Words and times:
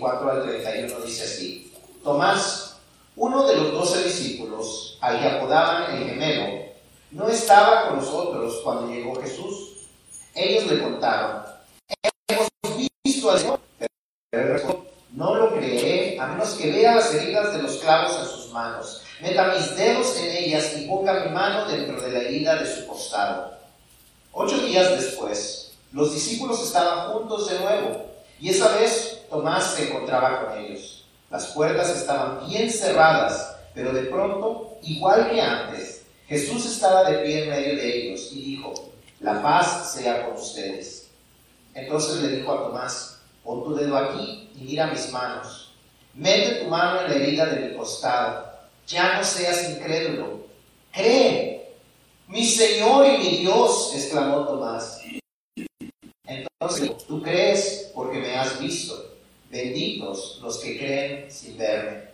20, 0.00 0.24
24 0.24 0.30
al 0.30 0.42
31 0.42 1.00
dice 1.04 1.24
así. 1.24 1.72
Tomás, 2.02 2.76
uno 3.16 3.46
de 3.46 3.56
los 3.56 3.72
doce 3.72 4.04
discípulos, 4.04 4.98
al 5.00 5.20
que 5.20 5.28
apodaban 5.28 5.94
el 5.94 6.08
gemelo, 6.08 6.64
no 7.10 7.28
estaba 7.28 7.88
con 7.88 7.98
nosotros 7.98 8.60
cuando 8.64 8.92
llegó 8.92 9.20
Jesús. 9.20 9.88
Ellos 10.34 10.66
le 10.70 10.82
contaron, 10.82 11.42
hemos 12.28 12.48
visto 13.04 13.30
al 13.30 13.38
Señor. 13.38 13.60
No 15.12 15.34
lo 15.34 15.54
creeré 15.54 16.18
a 16.18 16.28
menos 16.28 16.50
que 16.50 16.70
vea 16.70 16.94
las 16.94 17.12
heridas 17.12 17.52
de 17.52 17.62
los 17.62 17.76
clavos 17.78 18.16
en 18.20 18.26
sus 18.26 18.52
manos, 18.52 19.02
meta 19.20 19.54
mis 19.54 19.76
dedos 19.76 20.16
en 20.18 20.44
ellas 20.44 20.72
y 20.76 20.86
ponga 20.86 21.24
mi 21.24 21.30
mano 21.30 21.68
dentro 21.68 22.00
de 22.00 22.12
la 22.12 22.20
herida 22.20 22.54
de 22.54 22.74
su 22.74 22.86
costado. 22.86 23.52
Ocho 24.32 24.58
días 24.58 24.90
después, 24.90 25.72
los 25.92 26.14
discípulos 26.14 26.62
estaban 26.62 27.12
juntos 27.12 27.50
de 27.50 27.58
nuevo 27.58 28.06
y 28.40 28.50
esa 28.50 28.76
vez 28.76 29.19
Tomás 29.30 29.74
se 29.74 29.88
encontraba 29.88 30.44
con 30.44 30.58
ellos. 30.58 31.06
Las 31.30 31.46
puertas 31.52 31.88
estaban 31.96 32.48
bien 32.48 32.68
cerradas, 32.68 33.56
pero 33.72 33.92
de 33.92 34.02
pronto, 34.02 34.78
igual 34.82 35.30
que 35.30 35.40
antes, 35.40 36.04
Jesús 36.26 36.66
estaba 36.66 37.08
de 37.08 37.18
pie 37.18 37.44
en 37.44 37.50
medio 37.50 37.76
de 37.76 37.96
ellos 37.96 38.28
y 38.32 38.56
dijo, 38.56 38.74
la 39.20 39.40
paz 39.40 39.94
sea 39.94 40.26
con 40.26 40.34
ustedes. 40.34 41.10
Entonces 41.74 42.16
le 42.22 42.36
dijo 42.36 42.52
a 42.52 42.64
Tomás, 42.64 43.20
pon 43.44 43.62
tu 43.62 43.74
dedo 43.76 43.96
aquí 43.96 44.50
y 44.56 44.64
mira 44.64 44.88
mis 44.88 45.10
manos. 45.12 45.72
Mete 46.14 46.64
tu 46.64 46.68
mano 46.68 47.02
en 47.02 47.10
la 47.10 47.16
herida 47.16 47.46
de 47.46 47.68
mi 47.68 47.76
costado. 47.76 48.50
Ya 48.88 49.16
no 49.16 49.24
seas 49.24 49.70
incrédulo. 49.70 50.40
Cree. 50.92 51.76
Mi 52.26 52.44
Señor 52.44 53.06
y 53.06 53.18
mi 53.18 53.36
Dios, 53.38 53.92
exclamó 53.94 54.44
Tomás. 54.44 55.00
Entonces, 56.24 57.06
tú 57.06 57.22
crees 57.22 57.92
porque 57.94 58.18
me 58.18 58.36
has 58.36 58.60
visto. 58.60 59.09
Benditos 59.50 60.38
los 60.42 60.58
que 60.58 60.78
creen 60.78 61.30
sin 61.30 61.58
verme. 61.58 62.10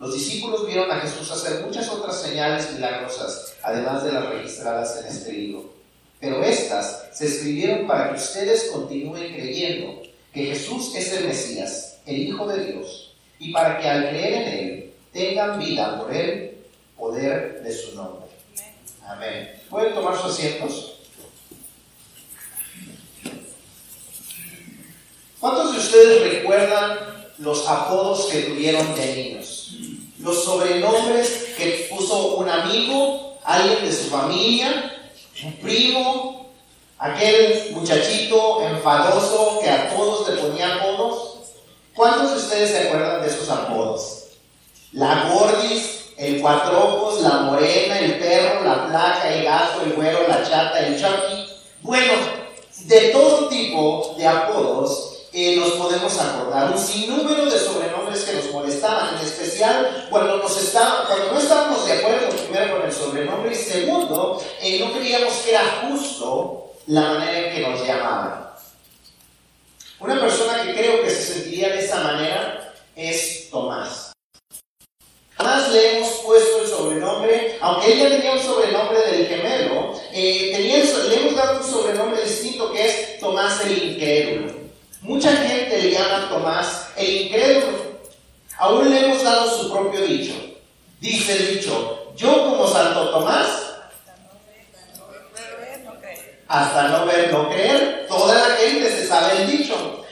Los 0.00 0.14
discípulos 0.14 0.66
vieron 0.66 0.90
a 0.90 1.00
Jesús 1.00 1.30
hacer 1.30 1.64
muchas 1.64 1.88
otras 1.88 2.20
señales 2.20 2.72
milagrosas, 2.72 3.54
además 3.62 4.04
de 4.04 4.12
las 4.12 4.26
registradas 4.26 5.00
en 5.00 5.06
este 5.06 5.32
libro. 5.32 5.72
Pero 6.20 6.42
estas 6.42 7.08
se 7.12 7.26
escribieron 7.26 7.86
para 7.86 8.10
que 8.10 8.16
ustedes 8.16 8.70
continúen 8.72 9.34
creyendo 9.34 10.02
que 10.32 10.46
Jesús 10.46 10.94
es 10.96 11.12
el 11.12 11.28
Mesías, 11.28 11.98
el 12.06 12.18
Hijo 12.18 12.46
de 12.48 12.72
Dios, 12.72 13.14
y 13.38 13.52
para 13.52 13.78
que 13.78 13.88
al 13.88 14.08
creer 14.08 14.34
en 14.34 14.48
Él 14.48 14.94
tengan 15.12 15.58
vida 15.60 15.96
por 15.96 16.12
Él, 16.12 16.58
poder 16.96 17.62
de 17.62 17.72
su 17.72 17.94
nombre. 17.94 18.26
Amén. 19.06 19.60
¿Pueden 19.70 19.94
tomar 19.94 20.16
sus 20.16 20.32
asientos? 20.32 20.97
¿Cuántos 25.40 25.72
de 25.72 25.78
ustedes 25.78 26.32
recuerdan 26.32 26.98
los 27.38 27.68
apodos 27.68 28.26
que 28.26 28.42
tuvieron 28.42 28.92
de 28.96 29.14
niños? 29.14 29.70
Los 30.18 30.42
sobrenombres 30.42 31.54
que 31.56 31.88
puso 31.88 32.34
un 32.36 32.48
amigo, 32.48 33.38
alguien 33.44 33.84
de 33.84 33.92
su 33.92 34.10
familia, 34.10 34.92
un 35.44 35.52
primo, 35.58 36.50
aquel 36.98 37.70
muchachito 37.70 38.62
enfadoso 38.66 39.60
que 39.62 39.70
a 39.70 39.94
todos 39.94 40.28
le 40.28 40.42
ponía 40.42 40.74
apodos. 40.74 41.36
¿Cuántos 41.94 42.32
de 42.32 42.36
ustedes 42.38 42.70
se 42.70 42.88
acuerdan 42.88 43.22
de 43.22 43.28
esos 43.28 43.48
apodos? 43.48 44.24
La 44.90 45.30
gordis, 45.32 46.06
el 46.16 46.40
cuatro 46.40 46.78
ojos, 46.84 47.22
la 47.22 47.42
morena, 47.42 48.00
el 48.00 48.18
perro, 48.18 48.64
la 48.64 48.88
placa, 48.88 49.32
el 49.32 49.44
gato, 49.44 49.82
el 49.82 49.92
güero, 49.92 50.26
la 50.26 50.42
chata, 50.42 50.84
el 50.84 51.00
chucky. 51.00 51.46
Bueno, 51.82 52.14
de 52.86 53.00
todo 53.10 53.48
tipo 53.48 54.16
de 54.18 54.26
apodos 54.26 55.17
nos 55.56 55.72
podemos 55.72 56.18
acordar. 56.18 56.72
Un 56.72 56.78
sinnúmero 56.78 57.46
de 57.46 57.58
sobrenombres 57.58 58.24
que 58.24 58.32
nos 58.34 58.50
molestaban, 58.52 59.16
en 59.16 59.24
especial 59.24 60.06
cuando, 60.10 60.38
nos 60.38 60.56
está, 60.60 61.04
cuando 61.06 61.32
no 61.32 61.38
estábamos 61.38 61.86
de 61.86 61.92
acuerdo 61.92 62.28
primero 62.30 62.76
con 62.76 62.86
el 62.86 62.92
sobrenombre 62.92 63.52
y 63.52 63.54
segundo, 63.54 64.42
no 64.80 64.92
creíamos 64.92 65.34
que 65.44 65.50
era 65.50 65.62
justo 65.82 66.72
la 66.88 67.02
manera 67.02 67.38
en 67.38 67.54
que 67.54 67.68
nos 67.68 67.86
llamaban. 67.86 68.48
Una 70.00 70.20
persona 70.20 70.62
que 70.62 70.74
creo 70.74 71.02
que 71.02 71.10
se 71.10 71.34
sentiría 71.34 71.68
de 71.70 71.84
esa 71.84 72.00
manera 72.00 72.74
es 72.96 73.48
Tomás. 73.50 74.12
Además 75.36 75.70
le 75.72 75.98
hemos 75.98 76.10
puesto 76.24 76.62
el 76.62 76.68
sobrenombre, 76.68 77.58
aunque 77.60 77.92
ella 77.92 78.08
tenía 78.08 78.32
un 78.32 78.42
sobrenombre 78.42 78.98
del 79.02 79.26
gemelo, 79.26 79.94
eh, 80.12 80.52
le 81.08 81.20
hemos 81.20 81.36
dado 81.36 81.58
un 81.58 81.64
sobrenombre 81.64 82.22
distinto 82.22 82.72
que 82.72 82.86
es 82.86 83.20
Tomás 83.20 83.64
el 83.64 83.92
Incrédulo. 83.92 84.57
Mucha 85.02 85.30
gente 85.32 85.80
le 85.80 85.90
llama 85.92 86.28
Tomás 86.28 86.88
el 86.96 87.22
incrédulo. 87.22 87.78
Aún 88.58 88.90
le 88.90 89.04
hemos 89.06 89.22
dado 89.22 89.48
su 89.48 89.72
propio 89.72 90.00
dicho. 90.00 90.34
Dice 91.00 91.36
el 91.36 91.56
dicho, 91.56 92.12
yo 92.16 92.44
como 92.44 92.66
Santo 92.66 93.10
Tomás, 93.10 93.68
hasta 96.48 96.88
no 96.88 97.06
ver, 97.06 97.32
no 97.32 97.48
creer, 97.48 98.06
toda 98.08 98.48
la 98.48 98.56
gente 98.56 98.90
se 98.90 99.06
sabe 99.06 99.42
el 99.42 99.50
dicho. 99.58 100.04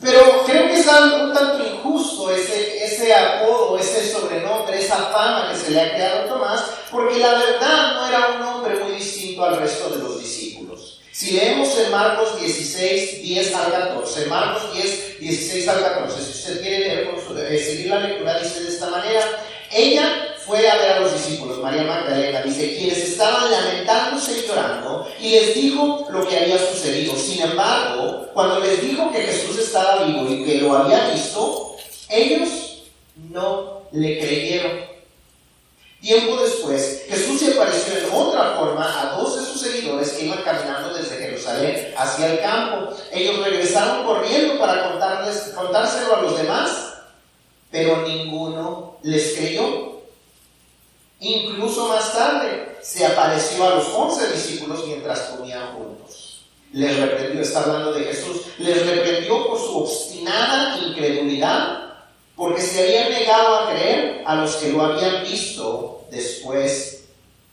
Pero 0.00 0.42
creo 0.46 0.66
que 0.66 0.80
es 0.80 0.86
un 0.86 1.32
tanto 1.32 1.64
injusto 1.64 2.34
ese, 2.34 2.84
ese 2.84 3.14
apodo, 3.14 3.78
ese 3.78 4.10
sobrenombre, 4.10 4.80
esa 4.80 4.96
fama 4.96 5.50
que 5.52 5.58
se 5.58 5.70
le 5.70 5.80
ha 5.80 5.94
creado 5.94 6.22
a 6.22 6.28
Tomás, 6.28 6.64
porque 6.90 7.18
la 7.18 7.34
verdad 7.34 7.94
no 7.94 8.08
era 8.08 8.28
un 8.36 8.42
hombre 8.42 8.82
muy 8.82 8.92
distinto 8.92 9.44
al 9.44 9.58
resto 9.58 9.90
de 9.90 9.98
los 9.98 10.18
discípulos. 10.18 10.51
Si 11.12 11.32
leemos 11.32 11.68
en 11.78 11.90
Marcos 11.90 12.40
16, 12.40 13.20
10 13.20 13.54
al 13.54 13.70
14, 13.70 14.26
Marcos 14.26 14.72
10, 14.72 15.20
16 15.20 15.68
al 15.68 15.82
14, 15.82 16.22
si 16.24 16.30
usted 16.30 16.62
quiere 16.62 16.78
leer, 16.78 17.10
eh, 17.50 17.58
seguir 17.58 17.88
la 17.88 18.00
lectura, 18.00 18.38
dice 18.38 18.62
de 18.62 18.68
esta 18.70 18.88
manera, 18.88 19.20
ella 19.70 20.34
fue 20.38 20.66
a 20.66 20.74
ver 20.76 20.92
a 20.92 21.00
los 21.00 21.12
discípulos, 21.12 21.58
María 21.58 21.82
Magdalena, 21.82 22.40
dice, 22.40 22.76
quienes 22.78 22.96
estaban 22.96 23.50
lamentándose 23.50 24.38
y 24.38 24.46
llorando, 24.48 25.06
y 25.20 25.30
les 25.32 25.54
dijo 25.54 26.06
lo 26.10 26.26
que 26.26 26.38
había 26.38 26.58
sucedido. 26.58 27.14
Sin 27.14 27.42
embargo, 27.42 28.28
cuando 28.32 28.60
les 28.60 28.80
dijo 28.80 29.12
que 29.12 29.20
Jesús 29.20 29.58
estaba 29.58 30.04
vivo 30.04 30.26
y 30.30 30.44
que 30.46 30.62
lo 30.62 30.74
había 30.74 31.10
visto, 31.10 31.76
ellos 32.08 32.84
no 33.30 33.82
le 33.92 34.18
creyeron. 34.18 34.91
Tiempo 36.02 36.36
después, 36.36 37.04
Jesús 37.08 37.38
se 37.38 37.52
apareció 37.52 37.96
en 37.96 38.12
otra 38.12 38.56
forma 38.56 38.84
a 39.00 39.16
dos 39.16 39.36
de 39.38 39.46
sus 39.46 39.60
seguidores 39.60 40.10
que 40.10 40.24
iban 40.24 40.42
caminando 40.42 40.92
desde 40.94 41.16
Jerusalén 41.16 41.94
hacia 41.96 42.32
el 42.32 42.40
campo. 42.40 42.92
Ellos 43.12 43.38
regresaron 43.38 44.04
corriendo 44.04 44.58
para 44.58 44.90
contarles, 44.90 45.52
contárselo 45.54 46.16
a 46.16 46.22
los 46.22 46.36
demás, 46.36 46.94
pero 47.70 48.02
ninguno 48.02 48.96
les 49.02 49.34
creyó. 49.34 50.00
Incluso 51.20 51.86
más 51.86 52.12
tarde 52.12 52.78
se 52.82 53.06
apareció 53.06 53.64
a 53.64 53.76
los 53.76 53.86
once 53.94 54.26
discípulos 54.32 54.84
mientras 54.84 55.20
comían 55.20 55.72
juntos. 55.72 56.46
Les 56.72 56.98
reprendió, 56.98 57.42
está 57.42 57.60
hablando 57.60 57.92
de 57.92 58.06
Jesús, 58.06 58.38
les 58.58 58.84
reprendió 58.84 59.46
por 59.46 59.56
su 59.56 59.78
obstinada 59.78 60.78
incredulidad 60.78 61.91
porque 62.36 62.62
se 62.62 62.82
habían 62.82 63.10
negado 63.10 63.56
a 63.56 63.70
creer 63.70 64.22
a 64.24 64.36
los 64.36 64.56
que 64.56 64.70
lo 64.70 64.82
habían 64.82 65.22
visto 65.22 66.06
después 66.10 67.04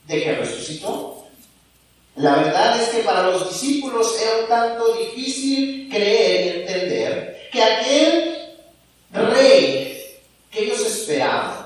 de 0.07 0.23
que 0.23 0.35
resucitó. 0.35 1.25
La 2.15 2.35
verdad 2.35 2.81
es 2.81 2.89
que 2.89 2.99
para 2.99 3.23
los 3.23 3.49
discípulos 3.49 4.15
era 4.21 4.41
un 4.41 4.47
tanto 4.47 4.93
difícil 4.95 5.89
creer 5.89 6.45
y 6.45 6.59
entender 6.61 7.49
que 7.51 7.63
aquel 7.63 8.35
rey 9.13 10.17
que 10.51 10.65
ellos 10.65 10.85
esperaban, 10.85 11.58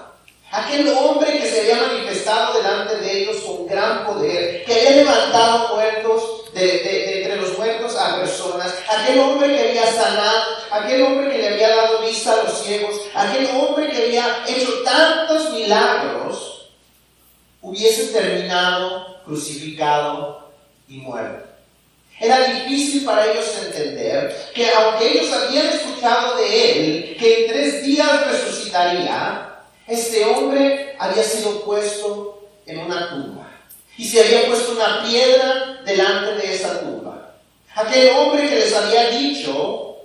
aquel 0.53 0.87
hombre 0.89 1.39
que 1.39 1.49
se 1.49 1.61
había 1.61 1.87
manifestado 1.87 2.53
delante 2.53 2.97
de 2.97 3.23
ellos 3.23 3.37
con 3.37 3.65
gran 3.65 4.05
poder, 4.05 4.63
que 4.63 4.73
había 4.73 5.03
levantado 5.03 5.75
muertos 5.75 6.53
de, 6.53 7.23
entre 7.23 7.37
los 7.37 7.57
muertos 7.57 7.95
a 7.97 8.19
personas, 8.19 8.71
aquel 8.87 9.19
hombre 9.19 9.47
que 9.47 9.69
había 9.69 9.91
sanado, 9.91 10.43
aquel 10.69 11.01
hombre 11.01 11.31
que 11.31 11.39
le 11.39 11.47
había 11.49 11.75
dado 11.75 12.01
vista 12.03 12.33
a 12.33 12.43
los 12.43 12.59
ciegos, 12.59 13.01
aquel 13.15 13.49
hombre 13.55 13.89
que 13.89 14.03
había 14.03 14.43
hecho 14.47 14.83
tantos 14.83 15.49
milagros, 15.53 16.69
hubiese 17.59 18.13
terminado 18.13 19.23
crucificado 19.25 20.51
y 20.87 20.97
muerto. 20.97 21.49
Era 22.19 22.43
difícil 22.43 23.03
para 23.05 23.25
ellos 23.25 23.45
entender 23.65 24.51
que 24.53 24.69
aunque 24.69 25.13
ellos 25.13 25.33
habían 25.33 25.65
escuchado 25.65 26.37
de 26.37 26.71
él 26.71 27.17
que 27.19 27.45
en 27.45 27.51
tres 27.51 27.83
días 27.83 28.27
resucitaría, 28.27 29.42
este 29.87 30.25
hombre 30.25 30.95
había 30.99 31.23
sido 31.23 31.63
puesto 31.65 32.47
en 32.65 32.79
una 32.79 33.09
tumba 33.09 33.49
y 33.97 34.07
se 34.07 34.21
había 34.21 34.47
puesto 34.47 34.71
una 34.71 35.03
piedra 35.03 35.81
delante 35.85 36.35
de 36.35 36.55
esa 36.55 36.79
tumba. 36.79 37.35
Aquel 37.75 38.15
hombre 38.15 38.47
que 38.47 38.55
les 38.55 38.73
había 38.73 39.09
dicho 39.09 39.97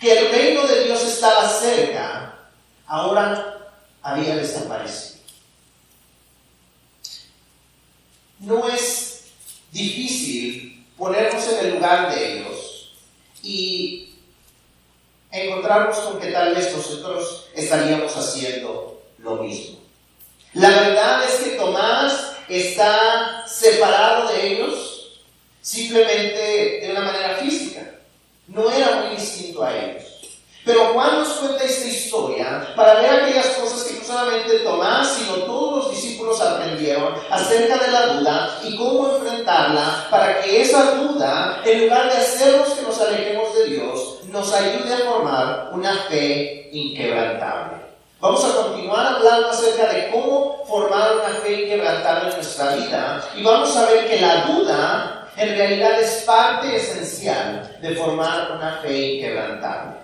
que 0.00 0.18
el 0.18 0.30
reino 0.30 0.66
de 0.66 0.84
Dios 0.84 1.02
estaba 1.04 1.48
cerca, 1.48 2.38
ahora 2.86 3.72
había 4.02 4.36
desaparecido. 4.36 5.16
No 8.38 8.68
es 8.68 9.24
difícil 9.72 10.86
ponernos 10.96 11.46
en 11.48 11.66
el 11.66 11.74
lugar 11.74 12.14
de 12.14 12.32
ellos 12.32 12.92
y 13.42 14.14
encontrarnos 15.30 15.96
con 15.98 16.20
que 16.20 16.28
tal 16.28 16.54
vez 16.54 16.74
nosotros 16.74 17.48
estaríamos 17.54 18.14
haciendo 18.16 18.95
lo 19.26 19.42
mismo. 19.42 19.78
La 20.54 20.70
verdad 20.70 21.24
es 21.24 21.34
que 21.40 21.56
Tomás 21.56 22.32
está 22.48 23.44
separado 23.46 24.28
de 24.28 24.46
ellos 24.46 25.20
simplemente 25.60 26.80
de 26.80 26.88
una 26.92 27.00
manera 27.00 27.36
física. 27.36 27.82
No 28.46 28.70
era 28.70 29.02
muy 29.02 29.16
distinto 29.16 29.64
a 29.64 29.76
ellos. 29.76 30.04
Pero 30.64 30.92
Juan 30.92 31.18
nos 31.18 31.28
cuenta 31.28 31.64
esta 31.64 31.86
historia 31.86 32.72
para 32.74 33.00
ver 33.00 33.22
aquellas 33.22 33.46
cosas 33.48 33.84
que 33.84 33.98
no 33.98 34.04
solamente 34.04 34.60
Tomás, 34.60 35.12
sino 35.14 35.44
todos 35.44 35.84
los 35.84 35.94
discípulos 35.94 36.40
aprendieron 36.40 37.14
acerca 37.30 37.76
de 37.76 37.92
la 37.92 38.06
duda 38.06 38.60
y 38.64 38.76
cómo 38.76 39.16
enfrentarla 39.16 40.08
para 40.10 40.40
que 40.40 40.62
esa 40.62 40.96
duda, 40.96 41.62
en 41.64 41.82
lugar 41.82 42.10
de 42.10 42.18
hacernos 42.18 42.70
que 42.70 42.82
nos 42.82 43.00
alejemos 43.00 43.54
de 43.54 43.64
Dios, 43.66 44.18
nos 44.24 44.52
ayude 44.52 44.94
a 44.94 44.98
formar 44.98 45.70
una 45.72 45.94
fe 46.08 46.68
inquebrantable. 46.72 47.85
Vamos 48.18 48.42
a 48.44 48.62
continuar 48.62 49.06
hablando 49.06 49.50
acerca 49.50 49.92
de 49.92 50.10
cómo 50.10 50.64
formar 50.66 51.16
una 51.16 51.34
fe 51.40 51.64
inquebrantable 51.64 52.30
en 52.30 52.36
nuestra 52.36 52.74
vida 52.74 53.28
y 53.36 53.42
vamos 53.42 53.76
a 53.76 53.90
ver 53.90 54.08
que 54.08 54.20
la 54.20 54.46
duda 54.46 55.28
en 55.36 55.50
realidad 55.50 56.00
es 56.00 56.22
parte 56.24 56.76
esencial 56.76 57.76
de 57.82 57.94
formar 57.94 58.52
una 58.52 58.80
fe 58.82 59.16
inquebrantable. 59.16 59.96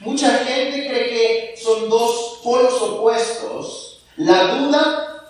Mucha 0.00 0.30
gente 0.38 0.88
cree 0.88 1.08
que 1.10 1.54
son 1.62 1.90
dos 1.90 2.40
polos 2.42 2.80
opuestos, 2.80 4.04
la 4.16 4.54
duda 4.54 5.26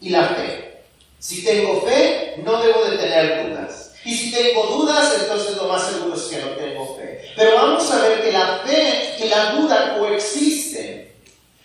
y 0.00 0.10
la 0.10 0.24
fe. 0.24 0.82
Si 1.18 1.42
tengo 1.42 1.80
fe, 1.80 2.34
no 2.44 2.60
debo 2.60 2.84
de 2.84 2.98
tener 2.98 3.48
dudas. 3.48 3.94
Y 4.04 4.14
si 4.14 4.30
tengo 4.30 4.66
dudas, 4.66 5.16
entonces 5.18 5.56
lo 5.56 5.64
más 5.64 5.82
seguro 5.86 6.14
es 6.14 6.24
que 6.24 6.42
no 6.42 6.48
tengo 6.48 6.94
fe. 6.96 7.32
Pero 7.34 7.54
vamos 7.54 7.90
a 7.90 8.00
ver 8.00 8.22
que 8.22 8.32
la 8.32 8.58
fe 8.58 9.16
y 9.18 9.28
la 9.28 9.52
duda 9.52 9.96
coexisten, 9.98 11.13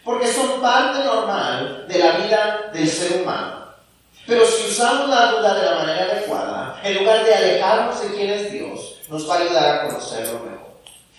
porque 0.09 0.33
son 0.33 0.59
parte 0.59 1.03
normal 1.03 1.85
de 1.87 1.99
la 1.99 2.11
vida 2.13 2.71
del 2.73 2.89
ser 2.89 3.21
humano. 3.21 3.59
Pero 4.25 4.43
si 4.43 4.71
usamos 4.71 5.07
la 5.07 5.33
duda 5.33 5.53
de 5.53 5.65
la 5.67 5.75
manera 5.75 6.03
adecuada, 6.05 6.81
en 6.83 6.97
lugar 6.97 7.23
de 7.23 7.35
alejarnos 7.35 8.01
de 8.01 8.15
quién 8.15 8.31
es 8.31 8.51
Dios, 8.51 8.95
nos 9.07 9.29
va 9.29 9.35
a 9.35 9.37
ayudar 9.37 9.69
a 9.69 9.85
conocerlo 9.85 10.39
mejor. 10.39 10.69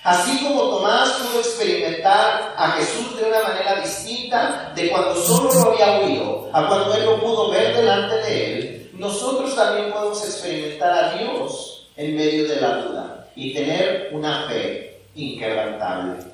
Así 0.02 0.42
como 0.42 0.70
Tomás 0.70 1.08
pudo 1.08 1.38
experimentar 1.38 2.52
a 2.56 2.70
Jesús 2.72 3.16
de 3.16 3.28
una 3.28 3.42
manera 3.44 3.80
distinta 3.80 4.72
de 4.74 4.90
cuando 4.90 5.14
solo 5.14 5.52
lo 5.52 5.70
había 5.70 6.00
oído 6.00 6.50
a 6.52 6.66
cuando 6.66 6.92
él 6.92 7.04
lo 7.04 7.20
pudo 7.20 7.48
ver 7.52 7.76
delante 7.76 8.16
de 8.16 8.58
él, 8.58 8.90
nosotros 8.94 9.54
también 9.54 9.92
podemos 9.92 10.20
experimentar 10.24 10.92
a 10.92 11.12
Dios 11.12 11.86
en 11.96 12.16
medio 12.16 12.48
de 12.48 12.60
la 12.60 12.76
duda 12.78 13.26
y 13.36 13.54
tener 13.54 14.08
una 14.10 14.48
fe 14.48 15.00
inquebrantable. 15.14 16.29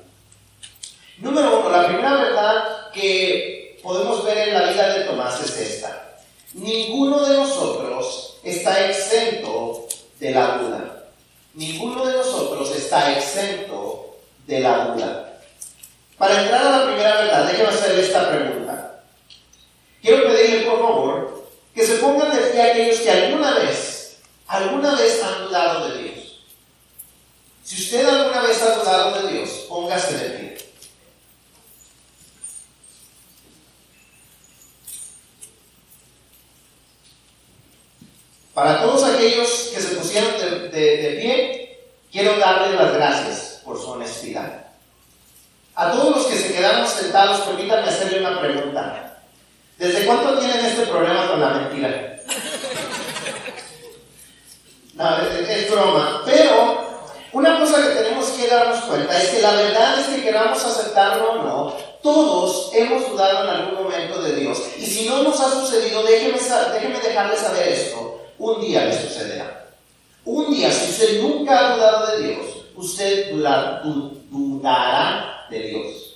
Número 1.19 1.59
uno, 1.59 1.69
la 1.69 1.87
primera 1.87 2.15
verdad 2.15 2.91
que 2.91 3.79
podemos 3.81 4.23
ver 4.23 4.49
en 4.49 4.53
la 4.53 4.71
vida 4.71 4.93
de 4.93 5.05
Tomás 5.05 5.41
es 5.41 5.57
esta. 5.57 6.19
Ninguno 6.53 7.25
de 7.25 7.37
nosotros 7.37 8.37
está 8.43 8.87
exento 8.87 9.87
de 10.19 10.31
la 10.31 10.57
duda. 10.57 11.03
Ninguno 11.55 12.05
de 12.05 12.17
nosotros 12.17 12.75
está 12.75 13.17
exento 13.17 14.15
de 14.45 14.59
la 14.59 14.85
duda. 14.85 15.39
Para 16.17 16.43
entrar 16.43 16.65
a 16.65 16.77
la 16.79 16.85
primera 16.85 17.17
verdad, 17.17 17.47
déjenme 17.47 17.69
hacerle 17.69 18.01
esta 18.01 18.29
pregunta. 18.29 19.01
Quiero 20.01 20.27
pedirle, 20.27 20.69
por 20.69 20.79
favor, 20.79 21.47
que 21.73 21.85
se 21.85 21.95
pongan 21.95 22.35
de 22.35 22.41
pie 22.51 22.61
aquellos 22.61 22.99
que 22.99 23.11
alguna 23.11 23.53
vez, 23.55 24.17
alguna 24.47 24.95
vez 24.95 25.21
han 25.23 25.45
dudado 25.45 25.89
de 25.89 26.03
Dios. 26.03 26.43
Si 27.63 27.83
usted 27.83 28.07
alguna 28.07 28.41
vez 28.41 28.61
ha 28.61 28.75
dudado 28.75 29.21
de 29.21 29.33
Dios, 29.33 29.49
póngase 29.67 30.17
de 30.17 30.29
pie. 30.29 30.57
Para 38.57 38.81
todos 38.81 39.03
aquellos 39.03 39.69
que 39.71 39.79
se 39.79 39.95
pusieron 39.97 40.31
de, 40.41 41.19
pie, 41.21 41.79
quiero 42.11 42.39
darles 42.39 42.73
las 42.73 42.91
gracias 42.91 43.61
por 43.63 43.79
su 43.79 43.91
honestidad. 43.91 44.65
A 45.75 45.91
todos 45.91 46.15
los 46.15 46.25
que 46.25 46.39
se 46.39 46.53
quedaron 46.53 46.87
sentados, 46.87 47.41
permítanme 47.41 47.87
hacerle 47.87 48.21
una 48.21 48.41
pregunta. 48.41 49.19
¿Desde 49.77 50.07
cuánto 50.07 50.39
tienen 50.39 50.65
este 50.65 50.87
problema 50.87 51.27
con 51.27 51.39
la 51.39 51.49
mentira? 51.49 52.19
No, 54.95 55.17
es, 55.19 55.69
broma. 55.69 56.23
Pero 56.25 57.09
una 57.33 57.59
cosa 57.59 57.83
que 57.83 57.89
tenemos 57.89 58.25
que 58.29 58.47
darnos 58.47 58.85
cuenta 58.85 59.21
es 59.21 59.29
que 59.29 59.41
la 59.43 59.51
verdad 59.51 59.99
es 59.99 60.07
que 60.07 60.23
queramos 60.23 60.65
aceptarlo 60.65 61.29
o 61.29 61.43
no, 61.43 61.77
todos 62.01 62.71
hemos 62.73 63.07
dudado 63.07 63.43
en 63.43 63.49
algún 63.51 63.83
momento 63.83 64.19
de 64.23 64.35
Dios. 64.35 64.57
Y 64.79 64.87
si 64.87 65.07
no 65.07 65.21
nos 65.21 65.39
ha 65.41 65.51
sucedido, 65.51 66.01
déjenme, 66.01 66.39
déjenme 66.39 66.99
dejarles 67.01 67.39
saber 67.39 67.67
esto 67.67 68.06
un 68.39 68.61
día 68.61 68.85
le 68.85 68.93
sucederá. 68.93 69.65
Un 70.25 70.53
día, 70.53 70.71
si 70.71 70.91
usted 70.91 71.21
nunca 71.21 71.57
ha 71.57 71.75
dudado 71.75 72.17
de 72.17 72.27
Dios, 72.27 72.45
usted 72.75 73.31
dudará 73.31 75.47
de 75.49 75.59
Dios. 75.59 76.15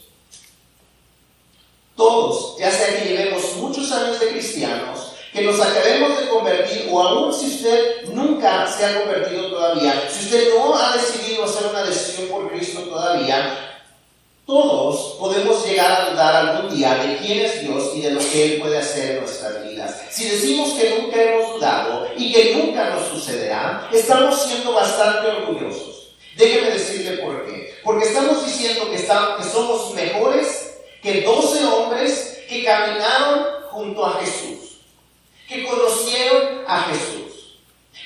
Todos, 1.96 2.58
ya 2.58 2.72
sea 2.72 3.00
que 3.00 3.10
llevemos 3.10 3.56
muchos 3.58 3.92
años 3.92 4.20
de 4.20 4.30
cristianos, 4.30 5.14
que 5.32 5.44
nos 5.44 5.62
acabemos 5.62 6.20
de 6.20 6.28
convertir, 6.28 6.90
o 6.92 7.02
aún 7.02 7.34
si 7.34 7.48
usted 7.48 8.10
nunca 8.10 8.68
se 8.68 8.86
ha 8.86 9.00
convertido 9.00 9.50
todavía, 9.50 10.10
si 10.10 10.26
usted 10.26 10.54
no 10.56 10.76
ha 10.76 10.98
decidido 10.98 11.46
hacer 11.46 11.68
una 11.68 11.84
decisión 11.84 12.28
por 12.28 12.52
Cristo 12.52 12.82
todavía, 12.82 13.71
todos 14.46 15.18
podemos 15.20 15.66
llegar 15.66 15.92
a 15.92 16.10
dudar 16.10 16.36
algún 16.36 16.76
día 16.76 16.96
de 16.96 17.18
quién 17.18 17.46
es 17.46 17.62
Dios 17.62 17.92
y 17.96 18.02
de 18.02 18.12
lo 18.12 18.20
que 18.20 18.46
Él 18.46 18.62
puede 18.62 18.78
hacer 18.78 19.12
en 19.12 19.20
nuestras 19.22 19.68
vidas. 19.68 20.02
Si 20.10 20.28
decimos 20.28 20.72
que 20.74 21.00
nunca 21.00 21.22
hemos 21.22 21.54
dudado 21.54 22.08
y 22.18 22.34
que 22.34 22.56
nunca 22.56 22.90
nos 22.90 23.08
sucederá, 23.08 23.88
estamos 23.92 24.42
siendo 24.44 24.74
bastante 24.74 25.28
orgullosos. 25.28 26.16
Déjeme 26.36 26.72
decirle 26.72 27.18
por 27.18 27.46
qué. 27.46 27.76
Porque 27.84 28.08
estamos 28.08 28.46
diciendo 28.46 28.90
que, 28.90 28.98
somos 28.98 29.94
mejores 29.94 30.80
que 31.02 31.22
12 31.22 31.66
hombres 31.66 32.44
que 32.48 32.64
caminaron 32.64 33.46
junto 33.70 34.06
a 34.06 34.20
Jesús, 34.20 34.82
que 35.48 35.66
conocieron 35.66 36.64
a 36.68 36.84
Jesús, 36.84 37.58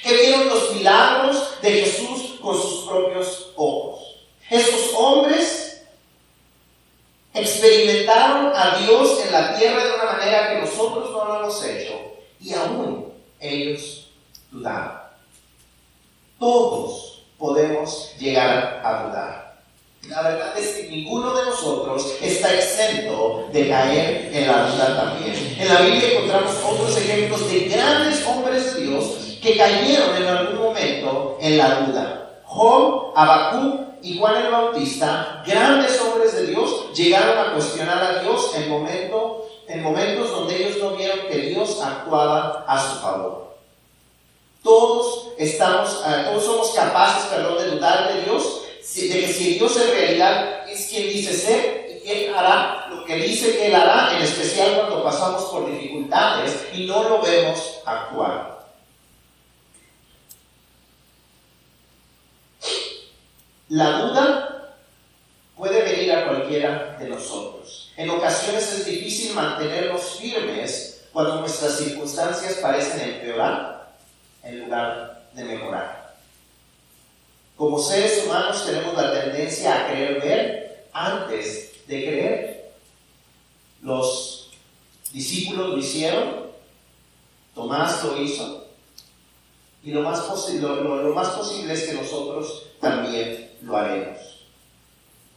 que 0.03 0.13
vieron 0.13 0.49
los 0.49 0.73
milagros 0.73 1.61
de 1.61 1.71
Jesús 1.71 2.35
con 2.41 2.59
sus 2.61 2.87
propios 2.87 3.51
ojos. 3.55 4.15
Esos 4.49 4.91
hombres 4.95 5.64
experimentaron 7.35 8.51
a 8.55 8.77
Dios 8.79 9.21
en 9.25 9.31
la 9.31 9.57
tierra 9.57 9.83
de 9.83 9.93
una 9.93 10.13
manera 10.13 10.49
que 10.49 10.61
nosotros 10.61 11.11
no 11.11 11.25
lo 11.25 11.39
hemos 11.41 11.63
hecho 11.65 11.93
y 12.39 12.53
aún 12.53 13.13
ellos 13.39 14.07
dudaron. 14.51 14.99
Todos 16.39 17.23
podemos 17.37 18.13
llegar 18.17 18.81
a 18.83 19.03
dudar. 19.03 19.45
La 20.09 20.21
verdad 20.21 20.57
es 20.57 20.75
que 20.75 20.89
ninguno 20.89 21.33
de 21.35 21.45
nosotros 21.45 22.15
está 22.21 22.53
exento 22.53 23.49
de 23.51 23.67
caer 23.67 24.29
en 24.31 24.47
la 24.47 24.67
duda 24.67 24.95
también. 24.95 25.55
En 25.59 25.67
la 25.67 25.81
Biblia 25.81 26.11
encontramos 26.11 26.53
otros 26.63 26.95
ejemplos 26.97 27.49
de 27.49 27.59
grandes 27.61 28.25
hombres 28.25 28.75
de 28.75 28.81
Dios 28.81 29.37
que 29.41 29.57
cayeron 29.57 30.15
en 30.15 30.27
algún 30.27 30.59
momento 30.59 31.37
en 31.41 31.57
la 31.57 31.79
duda. 31.81 32.24
Job, 32.55 33.11
Abacú 33.17 33.85
y 34.01 34.17
Juan 34.17 34.45
el 34.45 34.51
Bautista, 34.51 35.43
grandes 35.45 35.99
hombres 35.99 36.33
de 36.35 36.47
Dios, 36.47 36.93
llegaron 36.95 37.37
a 37.37 37.53
cuestionar 37.53 38.01
a 38.01 38.21
Dios 38.21 38.49
en, 38.55 38.71
en 39.67 39.83
momentos 39.83 40.31
donde 40.31 40.55
ellos 40.55 40.77
no 40.81 40.91
vieron 40.91 41.27
que 41.27 41.37
Dios 41.37 41.81
actuaba 41.81 42.63
a 42.65 42.79
su 42.79 42.99
favor. 43.01 43.55
Todos 44.63 45.33
estamos, 45.37 46.01
eh, 46.07 46.23
todos 46.29 46.45
somos 46.45 46.71
capaces, 46.71 47.25
perdón, 47.25 47.57
de 47.57 47.71
dudar 47.71 48.13
de 48.13 48.21
Dios, 48.21 48.61
de 48.95 49.19
que 49.19 49.27
si 49.27 49.55
Dios 49.55 49.75
en 49.75 49.91
realidad 49.91 50.69
es 50.69 50.87
quien 50.87 51.09
dice 51.09 51.33
ser 51.33 52.01
y 52.05 52.09
Él 52.09 52.33
hará 52.33 52.87
lo 52.89 53.03
que 53.03 53.17
dice 53.17 53.51
que 53.57 53.67
Él 53.67 53.75
hará, 53.75 54.15
en 54.15 54.23
especial 54.23 54.75
cuando 54.77 55.03
pasamos 55.03 55.43
por 55.45 55.69
dificultades 55.69 56.69
y 56.73 56.85
no 56.85 57.03
lo 57.03 57.21
vemos 57.21 57.81
actuar. 57.85 58.54
La 63.69 63.99
duda 63.99 64.75
puede 65.55 65.81
venir 65.81 66.11
a 66.11 66.27
cualquiera 66.27 66.97
de 66.99 67.09
nosotros. 67.09 67.91
En 67.97 68.09
ocasiones 68.11 68.71
es 68.71 68.85
difícil 68.85 69.33
mantenernos 69.33 70.19
firmes 70.19 71.07
cuando 71.11 71.39
nuestras 71.39 71.77
circunstancias 71.77 72.55
parecen 72.55 72.99
empeorar 72.99 73.95
en 74.43 74.59
lugar 74.61 75.29
de 75.33 75.43
mejorar. 75.45 76.15
Como 77.55 77.79
seres 77.79 78.23
humanos 78.25 78.65
tenemos 78.65 78.93
la 78.95 79.11
tendencia 79.11 79.85
a 79.85 79.87
querer 79.87 80.21
ver 80.21 80.87
antes 80.93 81.87
de 81.87 82.03
creer. 82.03 82.71
Los 83.81 84.51
discípulos 85.11 85.69
lo 85.69 85.77
hicieron, 85.77 86.45
Tomás 87.55 88.03
lo 88.03 88.21
hizo, 88.21 88.65
y 89.81 89.91
lo 89.91 90.01
más, 90.01 90.27
lo 90.59 91.15
más 91.15 91.29
posible 91.29 91.73
es 91.73 91.83
que 91.83 91.93
nosotros 91.93 92.63
también 92.81 93.54
lo 93.65 93.77
haremos. 93.77 94.19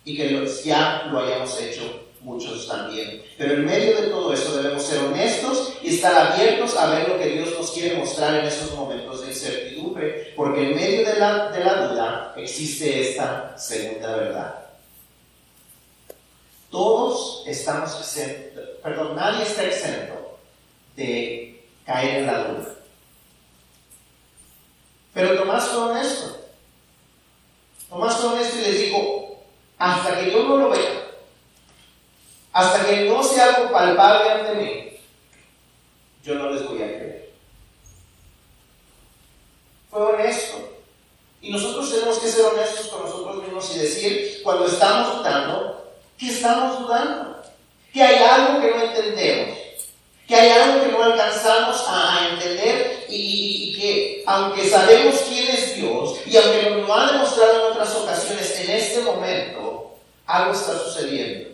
y 0.05 0.17
que 0.17 0.47
ya 0.65 1.09
lo 1.11 1.21
hayamos 1.21 1.61
hecho 1.61 2.09
muchos 2.23 2.67
también. 2.67 3.23
Pero 3.37 3.55
en 3.55 3.67
medio 3.67 4.01
de 4.01 4.09
todo 4.09 4.33
eso 4.33 4.57
debemos 4.57 4.83
ser 4.83 5.05
honestos 5.05 5.75
y 5.83 5.95
estar 5.95 6.15
abiertos 6.15 6.77
a 6.77 6.91
ver 6.91 7.09
lo 7.09 7.19
que 7.19 7.27
Dios 7.27 7.51
nos 7.59 7.71
quiere 7.73 7.97
mostrar 7.97 8.35
en 8.37 8.47
esos 8.47 8.73
momentos 8.75 9.21
de 9.21 9.29
incertidumbre, 9.29 10.33
porque 10.35 10.71
en 10.71 10.77
medio 10.77 11.07
de 11.07 11.19
la, 11.19 11.51
de 11.51 11.65
la 11.65 11.87
duda 11.87 12.35
existe 12.37 13.11
esta 13.11 13.57
segunda 13.59 14.17
verdad. 14.17 14.55
Todos 16.71 17.45
estamos 17.47 17.99
exentos, 17.99 18.65
perdón, 18.83 19.15
nadie 19.15 19.43
está 19.43 19.65
exento 19.65 20.39
de 20.97 21.65
caer 21.85 22.21
en 22.21 22.27
la 22.27 22.45
duda. 22.45 22.75
Pero 25.13 25.37
Tomás 25.37 25.69
fue 25.69 25.79
honesto. 25.79 26.38
Tomás 27.89 28.17
fue 28.17 28.31
honesto 28.31 28.59
y 28.59 28.63
les 28.63 28.79
dijo, 28.81 29.43
hasta 29.79 30.21
que 30.21 30.31
yo 30.31 30.43
no 30.45 30.57
lo 30.57 30.71
vea, 30.71 31.11
hasta 32.53 32.85
que 32.85 33.09
no 33.09 33.23
sea 33.23 33.55
algo 33.55 33.73
palpable 33.73 34.31
ante 34.31 34.55
mí, 34.55 34.99
yo 36.23 36.35
no 36.35 36.51
les 36.51 36.67
voy 36.67 36.83
a 36.83 36.87
creer. 36.87 37.33
Fue 39.91 40.03
honesto. 40.03 40.79
Y 41.41 41.53
nosotros 41.53 41.91
tenemos 41.91 42.19
que 42.19 42.29
ser 42.29 42.45
honestos 42.45 42.89
con 42.89 43.05
nosotros 43.05 43.43
mismos 43.43 43.75
y 43.75 43.79
decir, 43.79 44.41
cuando 44.43 44.67
estamos 44.67 45.19
dudando, 45.19 45.95
que 46.19 46.29
estamos 46.29 46.81
dudando, 46.81 47.43
que 47.93 48.03
hay 48.03 48.17
algo 48.17 48.61
que 48.61 48.71
no 48.71 48.83
entendemos, 48.83 49.59
que 50.29 50.35
hay 50.35 50.51
algo 50.51 50.85
que 50.85 50.93
no 50.93 51.03
alcanzamos 51.03 51.83
a, 51.89 52.29
entender 52.33 53.07
y, 53.09 53.75
que 53.79 54.23
aunque 54.27 54.69
sabemos 54.69 55.15
quién 55.27 55.49
es 55.49 55.77
Dios 55.77 56.19
y 56.27 56.37
aunque 56.37 56.71
nos 56.71 56.87
lo 56.87 56.95
ha 56.95 57.13
demostrado 57.13 57.55
en 57.55 57.73
otras 57.73 57.95
ocasiones, 57.95 58.61
en 58.61 58.71
este 58.71 59.01
momento 59.01 59.95
algo 60.27 60.53
está 60.53 60.79
sucediendo 60.79 61.49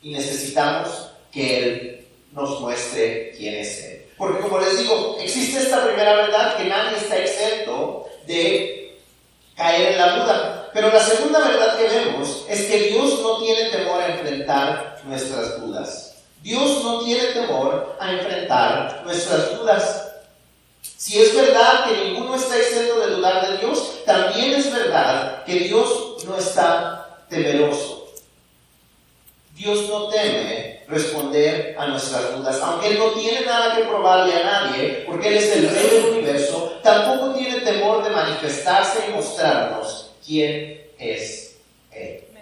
y 0.00 0.12
necesitamos 0.12 1.10
que 1.32 1.58
Él 1.58 2.06
nos 2.32 2.60
muestre 2.60 3.32
quién 3.36 3.56
es 3.56 3.82
Él. 3.82 4.06
Porque 4.16 4.40
como 4.42 4.60
les 4.60 4.78
digo, 4.78 5.16
existe 5.20 5.58
esta 5.58 5.84
primera 5.84 6.14
verdad 6.14 6.56
que 6.56 6.64
nadie 6.64 6.96
está 6.98 7.16
exento 7.16 8.06
de 8.26 9.00
caer 9.56 9.92
en 9.92 9.98
la 9.98 10.16
duda. 10.16 10.70
Pero 10.72 10.92
la 10.92 11.00
segunda 11.00 11.40
verdad 11.40 11.76
que 11.76 11.88
vemos 11.88 12.44
es 12.48 12.62
que 12.66 12.78
Dios 12.90 13.20
no 13.22 13.42
tiene 13.42 13.70
temor 13.70 14.00
a 14.00 14.08
enfrentar 14.08 15.00
nuestras 15.04 15.60
dudas. 15.60 16.13
Dios 16.44 16.84
no 16.84 17.00
tiene 17.00 17.24
temor 17.28 17.96
a 17.98 18.12
enfrentar 18.12 19.00
nuestras 19.02 19.56
dudas. 19.56 20.12
Si 20.82 21.18
es 21.18 21.34
verdad 21.34 21.86
que 21.86 22.04
ninguno 22.04 22.34
está 22.34 22.58
exento 22.58 23.00
de 23.00 23.14
dudar 23.14 23.48
de 23.48 23.56
Dios, 23.56 24.04
también 24.04 24.52
es 24.52 24.70
verdad 24.70 25.42
que 25.44 25.60
Dios 25.60 26.22
no 26.26 26.36
está 26.36 27.18
temeroso. 27.30 28.10
Dios 29.54 29.88
no 29.88 30.08
teme 30.08 30.82
responder 30.86 31.76
a 31.78 31.86
nuestras 31.86 32.36
dudas, 32.36 32.60
aunque 32.60 32.88
Él 32.88 32.98
no 32.98 33.12
tiene 33.12 33.46
nada 33.46 33.74
que 33.74 33.84
probarle 33.84 34.34
a 34.34 34.44
nadie, 34.44 35.04
porque 35.06 35.28
Él 35.28 35.36
es 35.38 35.50
el 35.56 35.70
rey 35.70 35.88
del 35.88 36.12
universo, 36.12 36.78
tampoco 36.82 37.32
tiene 37.38 37.60
temor 37.60 38.04
de 38.04 38.10
manifestarse 38.10 39.06
y 39.08 39.12
mostrarnos 39.14 40.10
quién 40.22 40.90
es 40.98 41.56
Él. 41.90 42.33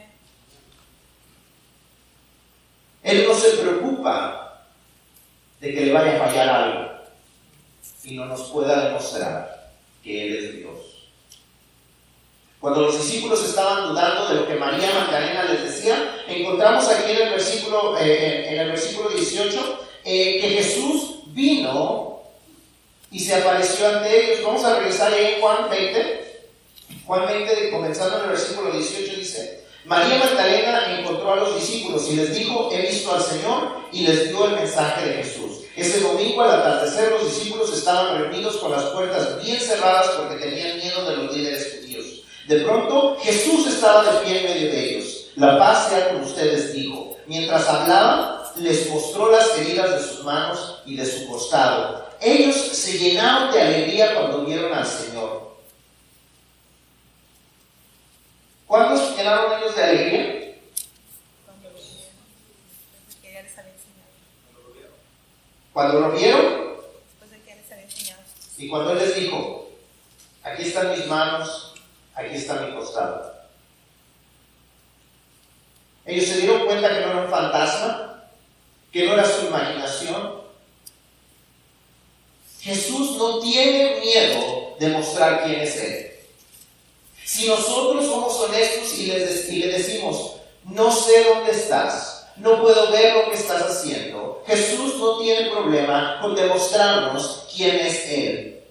Él 3.03 3.27
no 3.27 3.35
se 3.35 3.51
preocupa 3.59 4.63
de 5.61 5.75
que 5.75 5.81
le 5.87 5.93
vaya 5.93 6.17
a 6.17 6.29
fallar 6.29 6.49
algo 6.49 6.93
y 8.05 8.15
no 8.15 8.27
nos 8.27 8.43
pueda 8.51 8.89
demostrar 8.89 9.73
que 10.03 10.27
Él 10.27 10.37
es 10.37 10.57
Dios. 10.57 10.93
Cuando 12.61 12.83
los 12.83 12.97
discípulos 12.97 13.45
estaban 13.45 13.89
dudando 13.89 14.29
de 14.29 14.35
lo 14.37 14.47
que 14.47 14.55
María 14.55 14.89
Magdalena 14.93 15.45
les 15.45 15.65
decía, 15.65 16.25
encontramos 16.29 16.89
aquí 16.89 17.11
en 17.11 17.23
el 17.23 17.31
versículo, 17.31 17.99
eh, 17.99 18.53
en 18.53 18.61
el 18.61 18.69
versículo 18.69 19.11
18 19.11 19.81
eh, 20.05 20.41
que 20.41 20.49
Jesús 20.49 21.23
vino 21.27 22.23
y 23.11 23.19
se 23.19 23.35
apareció 23.35 23.89
ante 23.89 24.33
ellos. 24.33 24.45
Vamos 24.45 24.65
a 24.65 24.79
regresar 24.79 25.13
ahí 25.13 25.35
en 25.35 25.41
Juan 25.41 25.71
20. 25.71 26.43
Juan 27.05 27.27
20, 27.27 27.71
comenzando 27.71 28.19
en 28.19 28.23
el 28.25 28.31
versículo 28.31 28.71
18, 28.71 29.17
dice, 29.17 29.62
María 29.85 30.19
Magdalena 30.19 30.99
encontró 30.99 31.33
a 31.33 31.37
los 31.37 31.57
discípulos 31.57 32.09
y 32.11 32.17
les 32.17 32.35
dijo, 32.35 32.71
he 32.73 32.83
visto 32.83 33.15
al 33.15 33.23
Señor 33.23 33.83
y 33.93 34.07
les 34.07 34.29
dio 34.29 34.47
el 34.47 34.57
mensaje 34.57 35.09
de 35.09 35.15
Jesús. 35.23 35.59
Ese 35.77 36.01
domingo 36.01 36.43
al 36.43 36.61
atardecer 36.61 37.11
los 37.13 37.25
discípulos 37.25 37.73
estaban 37.73 38.19
reunidos 38.19 38.57
con 38.59 38.73
las 38.73 38.85
puertas 38.85 39.43
bien 39.43 39.59
cerradas 39.59 40.09
porque 40.19 40.37
tenían 40.37 40.79
miedo 40.79 41.09
de 41.09 41.17
los 41.17 41.35
líderes 41.35 41.83
de 42.49 42.61
pronto 42.61 43.17
Jesús 43.23 43.67
estaba 43.69 44.03
de 44.03 44.19
pie 44.21 44.41
en 44.41 44.45
medio 44.45 44.73
de 44.73 44.91
ellos. 44.91 45.29
La 45.37 45.59
paz 45.59 45.89
sea 45.89 46.09
con 46.09 46.23
ustedes, 46.23 46.73
dijo. 46.75 47.17
Mientras 47.27 47.69
hablaba, 47.69 48.53
les 48.57 48.91
mostró 48.91 49.31
las 49.31 49.57
heridas 49.57 49.91
de 49.91 50.09
sus 50.09 50.25
manos 50.25 50.83
y 50.85 50.97
de 50.97 51.07
su 51.07 51.29
costado. 51.29 52.05
Ellos 52.21 52.57
se 52.57 52.99
llenaron 52.99 53.53
de 53.53 53.63
alegría 53.63 54.15
cuando 54.15 54.45
vieron 54.45 54.75
al 54.75 54.87
Señor. 54.87 55.52
¿Cuántos 58.73 59.11
se 59.11 59.17
llenaron 59.17 59.53
ellos 59.59 59.77
de 59.77 59.85
alegría? 59.85 60.55
Cuando 65.75 66.01
lo 66.01 66.13
vieron. 66.13 66.79
Y 68.57 68.69
cuando 68.71 68.93
Él 68.93 68.99
les 69.01 69.15
dijo, 69.15 69.69
aquí 70.43 70.63
están 70.63 70.93
mis 70.93 71.07
manos, 71.07 71.75
aquí 72.15 72.35
está 72.35 72.63
mi 72.63 72.75
costado. 72.75 73.35
Ellos 76.07 76.25
se 76.25 76.39
dieron 76.39 76.65
cuenta 76.65 76.89
que 76.89 77.01
no 77.03 77.11
era 77.13 77.25
un 77.25 77.31
fantasma, 77.31 78.25
que 78.91 79.05
no 79.05 79.13
era 79.13 79.27
su 79.27 79.49
imaginación. 79.49 80.41
Jesús 82.63 83.19
no 83.19 83.39
tiene 83.41 84.01
miedo 84.01 84.77
de 84.81 84.89
mostrar 84.89 85.45
quién 85.45 85.61
es 85.61 85.77
Él. 85.77 86.12
Si 87.25 87.49
nosotros 87.49 88.05
somos 88.05 88.35
honestos 88.41 88.99
y 88.99 89.07
le, 89.07 89.19
y 89.49 89.59
le 89.59 89.67
decimos, 89.69 90.37
no 90.65 90.91
sé 90.91 91.25
dónde 91.25 91.53
estás, 91.53 92.27
no 92.37 92.61
puedo 92.61 92.91
ver 92.91 93.15
lo 93.15 93.31
que 93.31 93.37
estás 93.37 93.63
haciendo, 93.63 94.43
Jesús 94.47 94.97
no 94.99 95.19
tiene 95.19 95.51
problema 95.51 96.19
con 96.21 96.35
demostrarnos 96.35 97.47
quién 97.55 97.77
es 97.77 98.09
Él. 98.09 98.63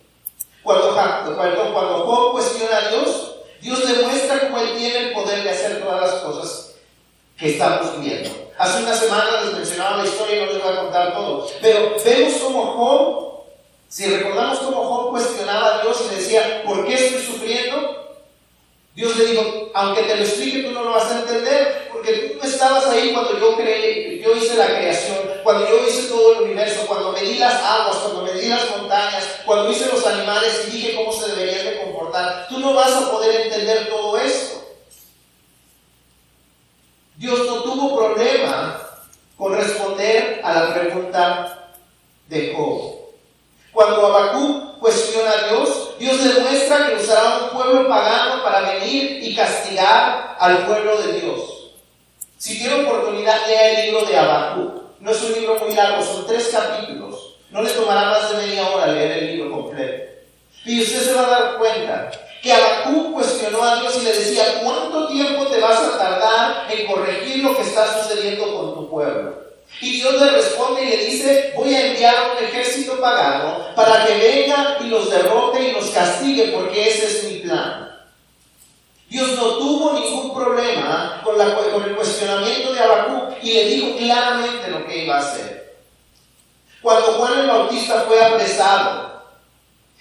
Cuando, 0.63 0.93
cuando, 0.93 1.73
cuando 1.73 2.05
Job 2.05 2.31
cuestiona 2.33 2.77
a 2.77 2.89
Dios, 2.89 3.31
Dios 3.61 3.87
demuestra 3.87 4.41
cómo 4.41 4.59
Él 4.59 4.77
tiene 4.77 4.97
el 4.97 5.13
poder 5.13 5.43
de 5.43 5.49
hacer 5.49 5.81
todas 5.81 6.01
las 6.01 6.21
cosas 6.21 6.73
que 7.37 7.51
estamos 7.51 7.99
viendo. 7.99 8.29
Hace 8.57 8.83
una 8.83 8.93
semana 8.93 9.41
les 9.43 9.53
mencionaba 9.53 9.97
la 9.97 10.05
historia 10.05 10.35
y 10.35 10.45
no 10.45 10.53
les 10.53 10.63
voy 10.63 10.73
a 10.73 10.81
contar 10.81 11.13
todo. 11.13 11.47
Pero 11.61 11.95
vemos 12.03 12.33
cómo 12.33 12.65
Job, 12.73 13.43
si 13.87 14.05
recordamos 14.05 14.59
cómo 14.59 14.83
Job 14.83 15.09
cuestionaba 15.11 15.79
a 15.79 15.81
Dios 15.81 16.03
y 16.05 16.15
decía, 16.15 16.63
¿por 16.65 16.85
qué 16.85 16.93
estoy 16.93 17.23
sufriendo? 17.23 18.00
Dios 18.93 19.15
le 19.17 19.25
dijo, 19.25 19.71
aunque 19.73 20.03
te 20.03 20.17
lo 20.17 20.23
explique, 20.23 20.63
tú 20.63 20.71
no 20.71 20.83
lo 20.83 20.91
vas 20.91 21.09
a 21.11 21.19
entender, 21.21 21.87
porque 21.93 22.11
tú 22.13 22.37
no 22.37 22.43
estabas 22.43 22.85
ahí 22.87 23.13
cuando 23.13 23.39
yo 23.39 23.55
creé, 23.55 24.19
yo 24.19 24.35
hice 24.35 24.55
la 24.57 24.67
creación, 24.67 25.17
cuando 25.43 25.67
yo 25.69 25.87
hice 25.87 26.09
todo 26.09 26.33
el 26.33 26.41
universo, 26.43 26.85
cuando 26.87 27.13
medí 27.13 27.37
las 27.37 27.53
aguas, 27.53 27.97
cuando 27.97 28.23
medí 28.23 28.49
las 28.49 28.69
montañas, 28.69 29.25
cuando 29.45 29.71
hice 29.71 29.85
los 29.87 30.05
animales 30.05 30.65
y 30.67 30.71
dije 30.71 30.95
cómo 30.95 31.13
se 31.13 31.29
deberían 31.29 31.65
de 31.65 31.83
comportar. 31.83 32.47
Tú 32.49 32.59
no 32.59 32.73
vas 32.73 32.91
a 32.91 33.11
poder 33.11 33.41
entender 33.41 33.89
todo 33.89 34.17
esto. 34.17 34.61
Dios 37.15 37.39
no 37.45 37.63
tuvo 37.63 37.95
problema 37.95 38.81
con 39.37 39.55
responder 39.55 40.41
a 40.43 40.53
la 40.53 40.73
pregunta 40.73 41.71
de 42.27 42.53
Job. 42.53 42.95
Cuando 43.71 44.07
Abacú 44.07 44.79
cuestiona 44.79 45.31
a 45.31 45.47
Dios, 45.47 45.91
Dios 46.51 46.67
demuestra 46.67 46.87
que 46.87 47.03
usará 47.03 47.37
un 47.43 47.49
pueblo 47.49 47.87
pagano 47.87 48.43
para 48.43 48.73
venir 48.73 49.19
y 49.23 49.35
castigar 49.35 50.35
al 50.39 50.65
pueblo 50.65 51.01
de 51.01 51.13
Dios. 51.19 51.71
Si 52.37 52.57
tiene 52.59 52.83
oportunidad, 52.83 53.47
lea 53.47 53.79
el 53.79 53.85
libro 53.85 54.05
de 54.05 54.17
Abacú. 54.17 54.81
No 54.99 55.11
es 55.11 55.21
un 55.23 55.33
libro 55.33 55.59
muy 55.59 55.73
largo, 55.73 56.03
son 56.03 56.27
tres 56.27 56.49
capítulos. 56.49 57.35
No 57.51 57.61
le 57.61 57.69
tomará 57.71 58.09
más 58.09 58.31
de 58.31 58.45
media 58.45 58.67
hora 58.69 58.87
leer 58.87 59.23
el 59.23 59.27
libro 59.27 59.51
completo. 59.51 60.11
Y 60.65 60.81
usted 60.81 60.99
se 61.01 61.13
va 61.13 61.25
a 61.25 61.29
dar 61.29 61.57
cuenta 61.57 62.11
que 62.41 62.53
Abacú 62.53 63.13
cuestionó 63.13 63.63
a 63.63 63.79
Dios 63.79 63.97
y 64.01 64.05
le 64.05 64.13
decía, 64.13 64.61
¿cuánto 64.63 65.07
tiempo 65.07 65.45
te 65.45 65.59
vas 65.59 65.79
a 65.79 65.97
tardar 65.97 66.67
en 66.71 66.87
corregir 66.87 67.43
lo 67.43 67.55
que 67.55 67.63
está 67.63 68.01
sucediendo 68.01 68.57
con 68.57 68.73
tu 68.73 68.89
pueblo? 68.89 69.40
Y 69.79 69.93
Dios 69.93 70.21
le 70.21 70.31
responde 70.31 70.83
y 70.83 70.89
le 70.89 71.05
dice, 71.05 71.53
voy 71.55 71.73
a 71.73 71.87
enviar 71.87 72.15
un 72.31 72.43
ejército 72.43 72.99
pagano 72.99 73.73
para 73.75 74.05
que 74.05 74.17
venga 74.17 74.77
y 74.81 74.89
los 74.89 75.09
derrote 75.09 75.69
y 75.69 75.71
los 75.71 75.89
castigue, 75.89 76.51
porque 76.53 76.89
ese 76.89 77.05
es 77.05 77.23
mi 77.23 77.39
plan. 77.39 77.91
Dios 79.09 79.31
no 79.35 79.57
tuvo 79.57 79.93
ningún 79.93 80.33
problema 80.33 81.21
con, 81.23 81.39
el 81.39 81.95
cuestionamiento 81.95 82.73
de 82.73 82.79
Abacú 82.79 83.35
y 83.41 83.53
le 83.53 83.65
dijo 83.65 83.97
claramente 83.97 84.69
lo 84.69 84.85
que 84.85 85.03
iba 85.03 85.17
a 85.17 85.19
hacer. 85.19 85.75
Cuando 86.81 87.13
Juan 87.13 87.39
el 87.39 87.47
Bautista 87.47 88.05
fue 88.07 88.23
apresado, 88.23 89.23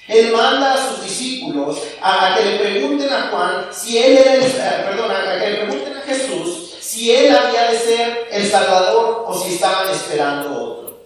él 0.06 0.32
manda 0.32 0.74
a 0.74 0.88
sus 0.88 1.02
discípulos 1.02 1.78
a, 2.00 2.36
que 2.36 2.44
le 2.44 2.58
pregunten 2.58 3.12
a 3.12 3.28
Juan 3.30 3.68
si 3.72 3.98
él 3.98 4.18
era 4.18 4.34
el, 4.34 4.42
eh, 4.42 4.84
perdón, 4.84 5.10
a 5.10 5.38
que 5.40 5.50
le 5.50 5.56
pregunten 5.56 5.96
a 5.96 6.00
Jesús 6.02 6.69
si 6.90 7.12
él 7.12 7.32
había 7.36 7.70
de 7.70 7.78
ser 7.78 8.28
el 8.32 8.50
Salvador 8.50 9.24
o 9.28 9.40
si 9.40 9.54
estaban 9.54 9.88
esperando 9.90 10.60
otro. 10.60 11.04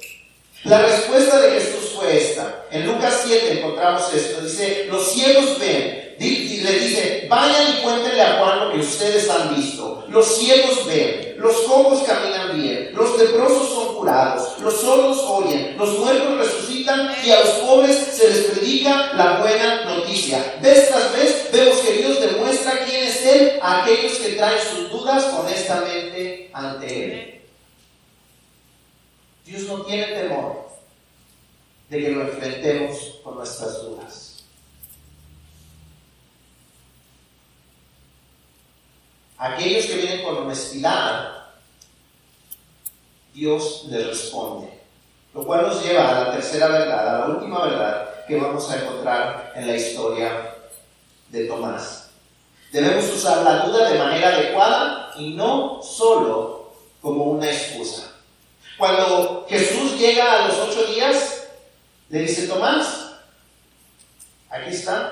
La 0.63 0.79
respuesta 0.79 1.39
de 1.39 1.61
Jesús 1.61 1.91
fue 1.95 2.17
esta. 2.17 2.65
En 2.71 2.87
Lucas 2.87 3.21
7 3.27 3.59
encontramos 3.59 4.11
esto. 4.15 4.41
Dice, 4.41 4.87
los 4.91 5.13
ciegos 5.13 5.59
ven, 5.59 6.04
y 6.19 6.61
le 6.61 6.79
dice, 6.79 7.27
vayan 7.29 7.77
y 7.77 7.83
cuéntenle 7.83 8.23
a 8.23 8.39
Juan 8.39 8.61
lo 8.61 8.73
que 8.73 8.81
ustedes 8.81 9.29
han 9.29 9.55
visto. 9.55 10.05
Los 10.09 10.39
ciegos 10.39 10.87
ven, 10.87 11.35
los 11.39 11.57
cojos 11.63 12.03
caminan 12.07 12.61
bien, 12.61 12.91
los 12.95 13.19
leprosos 13.19 13.69
son 13.69 13.97
curados, 13.97 14.59
los 14.61 14.81
sordos 14.81 15.19
oyen, 15.19 15.77
los 15.77 15.99
muertos 15.99 16.39
resucitan 16.39 17.11
y 17.25 17.31
a 17.31 17.41
los 17.41 17.49
pobres 17.49 17.97
se 17.97 18.29
les 18.29 18.39
predica 18.45 19.13
la 19.15 19.41
buena 19.41 19.85
noticia. 19.85 20.57
Vez 20.63 20.89
tras 20.89 21.13
vez 21.13 21.49
vemos 21.53 21.77
que 21.79 21.93
Dios 21.93 22.21
demuestra 22.21 22.85
quién 22.85 23.05
es 23.05 23.27
Él 23.27 23.59
a 23.61 23.83
aquellos 23.83 24.19
que 24.19 24.33
traen 24.35 24.59
sus 24.71 24.91
dudas 24.91 25.25
honestamente 25.39 26.51
ante 26.53 27.05
Él. 27.05 27.41
Dios 29.45 29.63
no 29.65 29.83
tiene 29.83 30.07
temor 30.07 30.69
de 31.91 32.01
que 32.01 32.09
lo 32.11 32.23
enfrentemos 32.23 33.21
con 33.23 33.37
nuestras 33.37 33.83
dudas. 33.83 34.24
Aquellos 39.45 39.85
que 39.85 39.97
vienen 39.97 40.23
con 40.25 40.39
honestidad, 40.39 41.49
Dios 43.35 43.85
les 43.91 44.07
responde. 44.07 44.81
Lo 45.35 45.45
cual 45.45 45.67
nos 45.67 45.85
lleva 45.85 46.09
a 46.09 46.25
la 46.25 46.33
tercera 46.33 46.69
verdad, 46.69 47.09
a 47.09 47.19
la 47.19 47.35
última 47.35 47.67
verdad 47.67 48.25
que 48.27 48.41
vamos 48.41 48.71
a 48.71 48.81
encontrar 48.81 49.53
en 49.55 49.67
la 49.67 49.77
historia 49.77 50.55
de 51.29 51.45
Tomás. 51.45 52.09
Debemos 52.73 53.05
usar 53.13 53.43
la 53.43 53.67
duda 53.67 53.91
de 53.91 53.99
manera 53.99 54.29
adecuada 54.29 55.11
y 55.19 55.35
no 55.35 55.83
solo 55.83 56.73
como 57.03 57.25
una 57.25 57.47
excusa. 57.47 58.15
Cuando 58.79 59.45
Jesús 59.47 59.99
llega 59.99 60.45
a 60.45 60.49
los 60.49 60.57
ocho 60.57 60.87
días, 60.87 61.49
le 62.09 62.21
dice, 62.21 62.49
Tomás, 62.49 63.13
aquí 64.49 64.71
están 64.71 65.11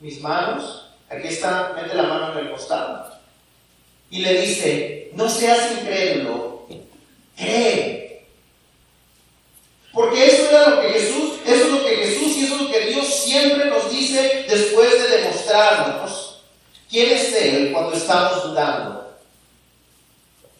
mis 0.00 0.20
manos, 0.20 0.90
aquí 1.08 1.28
está, 1.28 1.72
mete 1.76 1.94
la 1.94 2.02
mano 2.02 2.32
en 2.32 2.46
el 2.46 2.50
costado 2.50 3.19
y 4.10 4.18
le 4.18 4.40
dice, 4.42 5.10
no 5.14 5.28
seas 5.28 5.72
incrédulo, 5.72 6.66
cree. 7.36 8.26
Porque 9.92 10.26
eso 10.26 10.48
era 10.50 10.70
lo 10.70 10.82
que 10.82 10.88
Jesús, 10.88 11.32
eso 11.46 11.64
es 11.64 11.70
lo 11.70 11.84
que 11.84 11.96
Jesús 11.96 12.36
y 12.36 12.44
eso 12.44 12.54
es 12.54 12.60
lo 12.62 12.70
que 12.70 12.80
Dios 12.86 13.06
siempre 13.06 13.64
nos 13.66 13.90
dice 13.90 14.44
después 14.48 14.92
de 14.92 15.16
demostrarnos 15.18 16.42
quién 16.88 17.10
es 17.10 17.34
Él 17.34 17.72
cuando 17.72 17.96
estamos 17.96 18.44
dudando. 18.44 19.16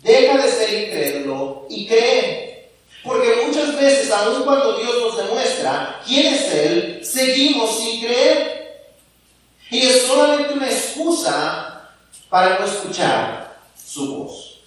Deja 0.03 0.39
de 0.39 0.51
ser 0.51 0.85
incrédulo 0.85 1.67
y 1.69 1.87
cree. 1.87 2.71
Porque 3.03 3.47
muchas 3.47 3.77
veces, 3.77 4.11
aun 4.11 4.43
cuando 4.43 4.79
Dios 4.79 4.95
nos 5.01 5.17
demuestra 5.17 6.01
quién 6.07 6.35
es 6.35 6.53
Él, 6.53 7.01
seguimos 7.03 7.79
sin 7.79 8.05
creer. 8.05 8.83
Y 9.71 9.87
es 9.87 10.03
solamente 10.03 10.55
una 10.55 10.71
excusa 10.71 11.70
para 12.31 12.61
no 12.61 12.65
escuchar 12.65 13.59
su 13.77 14.17
voz. 14.17 14.61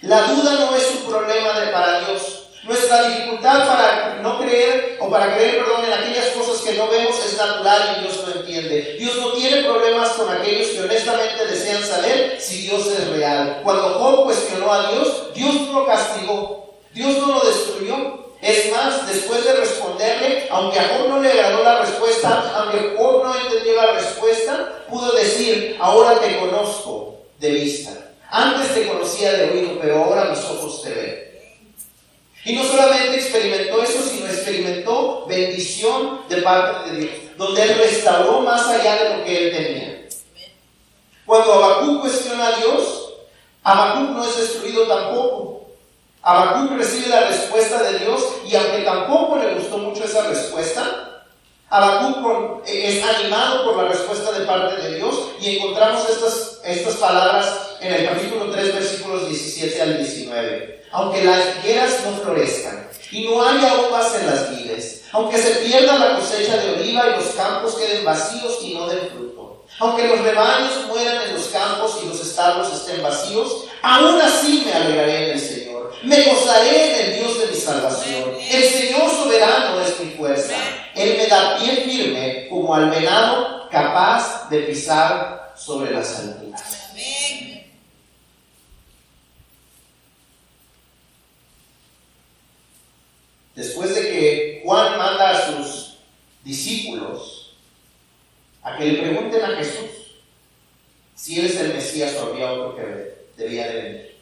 La 0.00 0.22
duda 0.22 0.54
no 0.54 0.74
es 0.74 0.90
un 0.90 1.10
problema 1.10 1.60
de, 1.60 1.68
para 1.68 2.00
Dios. 2.00 2.40
Nuestra 2.64 3.08
dificultad 3.08 3.66
para 3.66 4.20
no 4.22 4.40
creer 4.40 4.96
o 4.98 5.10
para 5.10 5.34
creer, 5.34 5.58
perdón, 5.58 5.84
en 5.84 5.92
aquellas 5.92 6.28
cosas 6.28 6.62
que 6.62 6.72
no 6.78 6.88
vemos 6.88 7.14
es 7.24 7.36
natural 7.36 7.96
y 7.98 8.00
Dios 8.00 8.24
lo 8.26 8.40
entiende. 8.40 8.96
Dios 8.98 9.16
no 9.16 9.32
tiene 9.32 9.64
problemas 9.64 10.10
con 10.10 10.30
aquellos 10.30 10.68
que 10.68 10.80
honestamente 10.80 11.46
desean 11.46 11.82
saber 11.84 12.40
si 12.40 12.62
Dios 12.62 12.86
es 12.86 13.06
real. 13.08 13.60
Cuando 13.62 13.98
Job 13.98 14.24
cuestionó 14.24 14.72
a 14.72 14.90
Dios, 14.90 15.34
Dios 15.34 15.54
no 15.60 15.80
lo 15.80 15.86
castigó, 15.86 16.74
Dios 16.94 17.18
no 17.18 17.34
lo 17.34 17.40
destruyó. 17.46 18.23
Es 18.44 18.70
más, 18.70 19.06
después 19.06 19.42
de 19.42 19.54
responderle, 19.54 20.46
aunque 20.50 20.78
a 20.78 20.98
no 21.08 21.18
le 21.18 21.30
agradó 21.30 21.64
la 21.64 21.80
respuesta, 21.80 22.52
aunque 22.54 22.94
Job 22.94 23.24
no 23.24 23.34
entendió 23.34 23.74
la 23.74 23.92
respuesta, 23.92 24.84
pudo 24.86 25.12
decir, 25.12 25.78
ahora 25.80 26.20
te 26.20 26.38
conozco 26.38 27.20
de 27.38 27.50
vista. 27.52 27.92
Antes 28.28 28.74
te 28.74 28.86
conocía 28.86 29.32
de 29.32 29.50
oído, 29.50 29.78
pero 29.80 30.04
ahora 30.04 30.26
mis 30.26 30.40
ojos 30.40 30.82
te 30.82 30.90
ven. 30.92 31.24
Y 32.44 32.52
no 32.54 32.64
solamente 32.64 33.14
experimentó 33.16 33.82
eso, 33.82 34.02
sino 34.02 34.26
experimentó 34.26 35.24
bendición 35.24 36.20
de 36.28 36.42
parte 36.42 36.90
de 36.90 36.98
Dios, 36.98 37.12
donde 37.38 37.62
Él 37.62 37.78
restauró 37.78 38.40
más 38.40 38.66
allá 38.66 39.04
de 39.04 39.16
lo 39.16 39.24
que 39.24 39.38
Él 39.38 39.56
tenía. 39.56 40.08
Cuando 41.24 41.50
Habacuc 41.50 42.02
cuestiona 42.02 42.48
a 42.48 42.56
Dios, 42.58 43.14
Habacuc 43.62 44.10
no 44.10 44.22
es 44.22 44.36
destruido 44.36 44.86
tampoco. 44.86 45.63
Habacuc 46.24 46.78
recibe 46.78 47.08
la 47.08 47.26
respuesta 47.26 47.82
de 47.82 47.98
Dios 47.98 48.22
y 48.48 48.56
aunque 48.56 48.78
tampoco 48.78 49.36
le 49.36 49.56
gustó 49.56 49.76
mucho 49.76 50.04
esa 50.04 50.26
respuesta, 50.26 51.22
Habacuc 51.68 52.66
es 52.66 53.04
animado 53.04 53.64
por 53.64 53.76
la 53.76 53.90
respuesta 53.90 54.32
de 54.32 54.46
parte 54.46 54.80
de 54.80 54.96
Dios 54.96 55.14
y 55.38 55.56
encontramos 55.56 56.08
estas, 56.08 56.60
estas 56.64 56.94
palabras 56.94 57.76
en 57.80 57.92
el 57.92 58.08
capítulo 58.08 58.50
3, 58.50 58.74
versículos 58.74 59.28
17 59.28 59.82
al 59.82 59.98
19. 59.98 60.84
Aunque 60.92 61.24
las 61.24 61.40
higueras 61.58 62.00
no 62.06 62.16
florezcan 62.22 62.88
y 63.10 63.26
no 63.26 63.46
haya 63.46 63.74
uvas 63.86 64.14
en 64.18 64.26
las 64.26 64.56
vides, 64.56 65.04
aunque 65.12 65.36
se 65.36 65.50
pierda 65.56 65.98
la 65.98 66.16
cosecha 66.16 66.56
de 66.56 66.70
oliva 66.72 67.04
y 67.08 67.22
los 67.22 67.34
campos 67.34 67.74
queden 67.74 68.02
vacíos 68.02 68.60
y 68.62 68.74
no 68.74 68.88
den 68.88 69.10
fruto, 69.10 69.64
aunque 69.78 70.08
los 70.08 70.20
rebaños 70.20 70.86
mueran 70.88 71.28
en 71.28 71.34
los 71.34 71.48
campos 71.48 71.98
y 72.02 72.08
los 72.08 72.20
establos 72.20 72.72
estén 72.72 73.02
vacíos, 73.02 73.64
aún 73.82 74.18
así 74.22 74.62
me 74.64 74.72
alegraré 74.72 75.26
en 75.26 75.30
el 75.32 75.40
Señor. 75.40 75.63
Me 76.02 76.22
gozaré 76.22 76.90
en 76.90 77.04
el 77.04 77.18
Dios 77.20 77.40
de 77.40 77.46
mi 77.46 77.56
salvación. 77.56 78.36
El 78.50 78.64
Señor 78.64 79.10
soberano 79.10 79.80
es 79.80 79.98
mi 80.00 80.10
fuerza. 80.10 80.56
Él 80.94 81.16
me 81.16 81.26
da 81.26 81.58
pie 81.58 81.76
firme 81.84 82.48
como 82.48 82.74
al 82.74 82.90
venado 82.90 83.68
capaz 83.70 84.48
de 84.50 84.60
pisar 84.60 85.52
sobre 85.56 85.92
las 85.92 86.18
alturas. 86.20 86.84
después 93.54 93.94
de 93.94 94.02
que 94.02 94.62
Juan 94.64 94.98
manda 94.98 95.30
a 95.30 95.46
sus 95.46 95.98
discípulos 96.42 97.56
a 98.62 98.76
que 98.76 98.84
le 98.84 99.02
pregunten 99.02 99.42
a 99.42 99.56
Jesús 99.56 99.90
si 101.14 101.38
él 101.38 101.46
es 101.46 101.56
el 101.56 101.74
Mesías 101.74 102.16
o 102.16 102.32
había 102.32 102.52
otro 102.52 102.76
que 102.76 103.26
debía 103.36 103.68
de 103.68 103.82
venir. 103.82 104.13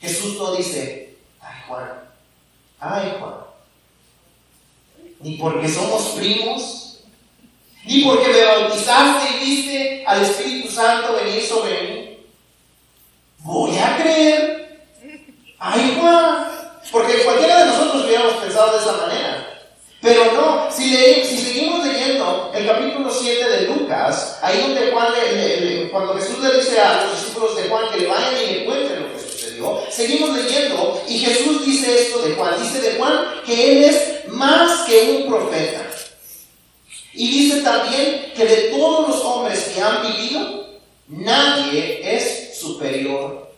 Jesús 0.00 0.36
no 0.38 0.54
dice, 0.54 1.16
ay 1.40 1.62
Juan, 1.66 1.90
ay 2.80 3.16
Juan, 3.18 3.34
ni 5.20 5.36
porque 5.36 5.68
somos 5.68 6.02
primos, 6.10 7.00
ni 7.84 8.02
porque 8.04 8.28
me 8.28 8.44
bautizaste 8.44 9.28
y 9.34 9.44
viste 9.44 10.04
al 10.06 10.22
Espíritu 10.22 10.68
Santo 10.68 11.14
venir 11.14 11.42
sobre 11.42 11.82
mí. 11.82 12.18
Voy 13.38 13.76
a 13.78 13.96
creer. 13.96 14.84
Ay 15.58 15.96
Juan, 15.98 16.48
porque 16.92 17.24
cualquiera 17.24 17.60
de 17.60 17.66
nosotros 17.66 18.04
hubiéramos 18.04 18.34
pensado 18.34 18.72
de 18.72 18.78
esa 18.78 18.92
manera. 18.92 19.48
Pero 20.00 20.32
no, 20.32 20.70
si, 20.70 20.94
si 21.24 21.38
seguimos 21.38 21.84
leyendo 21.84 22.52
el 22.54 22.66
capítulo 22.66 23.10
7 23.10 23.48
de 23.48 23.62
Lucas, 23.62 24.38
ahí 24.42 24.60
donde 24.60 24.92
Juan 24.92 25.08
cuando 25.90 26.14
Jesús 26.14 26.38
le 26.38 26.54
dice 26.60 26.80
a 26.80 27.02
los 27.02 27.20
discípulos 27.20 27.56
de 27.56 27.68
Juan 27.68 27.90
que 27.90 28.00
le 28.00 28.06
vayan 28.06 28.34
y 28.36 28.52
le 28.52 28.64
cuenten 28.64 28.97
seguimos 29.90 30.36
leyendo 30.36 31.02
y 31.08 31.18
Jesús 31.18 31.64
dice 31.64 32.02
esto 32.02 32.22
de 32.22 32.34
Juan, 32.34 32.54
dice 32.62 32.80
de 32.80 32.96
Juan 32.96 33.42
que 33.44 33.72
él 33.72 33.84
es 33.84 34.28
más 34.28 34.86
que 34.86 35.22
un 35.22 35.28
profeta. 35.28 35.86
Y 37.12 37.28
dice 37.28 37.62
también 37.62 38.32
que 38.36 38.44
de 38.44 38.56
todos 38.70 39.08
los 39.08 39.20
hombres 39.22 39.72
que 39.74 39.80
han 39.80 40.02
vivido, 40.02 40.66
nadie 41.08 42.00
es 42.02 42.58
superior 42.58 43.48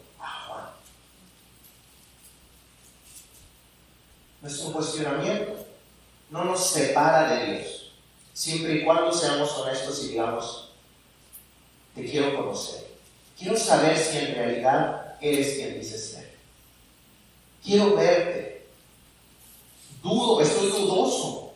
Nuestro 4.41 4.73
cuestionamiento 4.73 5.67
no 6.31 6.45
nos 6.45 6.71
separa 6.71 7.31
de 7.31 7.53
Dios, 7.53 7.93
siempre 8.33 8.77
y 8.77 8.85
cuando 8.85 9.13
seamos 9.13 9.51
honestos 9.59 10.05
y 10.05 10.09
digamos, 10.09 10.71
te 11.95 12.05
quiero 12.09 12.37
conocer. 12.37 12.87
Quiero 13.39 13.57
saber 13.57 13.99
si 13.99 14.19
en 14.19 14.35
realidad 14.35 15.10
eres 15.21 15.57
quien 15.57 15.79
dices 15.79 16.13
ser. 16.13 16.31
Quiero 17.63 17.97
verte. 17.97 18.67
Dudo, 20.03 20.41
estoy 20.41 20.69
dudoso. 20.71 21.55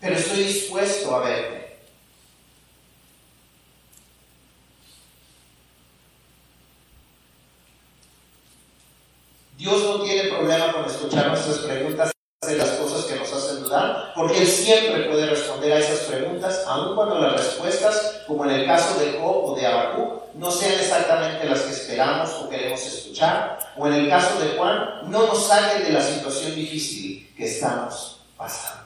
Pero 0.00 0.16
estoy 0.16 0.44
dispuesto 0.44 1.14
a 1.14 1.20
verte. 1.20 1.64
Dios 9.56 9.82
no 9.82 10.02
tiene 10.02 10.28
problema 10.28 10.72
con 10.72 10.84
escuchar 10.84 11.28
nuestras 11.28 11.58
preguntas 11.60 12.12
de 12.46 12.58
las 12.58 12.70
cosas 12.72 13.06
que 13.06 13.16
nos 13.16 13.32
hacen 13.32 13.62
dudar, 13.62 14.12
porque 14.14 14.38
Él 14.42 14.46
siempre 14.46 15.08
puede 15.08 15.26
responder 15.26 15.72
a 15.72 15.78
esas 15.78 16.00
preguntas, 16.00 16.64
aun 16.66 16.94
cuando 16.94 17.18
las 17.18 17.32
respuestas, 17.32 18.22
como 18.26 18.44
en 18.44 18.50
el 18.50 18.66
caso 18.66 18.98
de 19.00 19.18
Job 19.18 19.52
o 19.52 19.56
de 19.56 19.66
Abacú, 19.66 20.13
no 20.44 20.50
sean 20.50 20.78
exactamente 20.78 21.46
las 21.46 21.62
que 21.62 21.72
esperamos 21.72 22.30
o 22.34 22.50
queremos 22.50 22.84
escuchar, 22.86 23.58
o 23.78 23.86
en 23.86 23.94
el 23.94 24.08
caso 24.10 24.38
de 24.38 24.50
Juan, 24.58 25.10
no 25.10 25.26
nos 25.26 25.46
saquen 25.46 25.84
de 25.84 25.90
la 25.90 26.02
situación 26.02 26.54
difícil 26.54 27.32
que 27.34 27.46
estamos 27.46 28.20
pasando. 28.36 28.84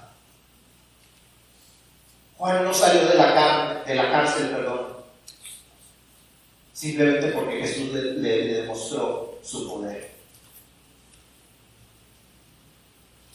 Juan 2.37 2.63
no 2.63 2.73
salió 2.73 3.09
de 3.09 3.17
la, 3.17 3.83
de 3.85 3.95
la 3.97 4.09
cárcel, 4.13 4.51
perdón, 4.51 4.99
simplemente 6.73 7.33
porque 7.33 7.59
Jesús 7.59 7.93
le 7.93 8.55
demostró 8.55 9.41
su 9.43 9.69
poder. 9.69 10.13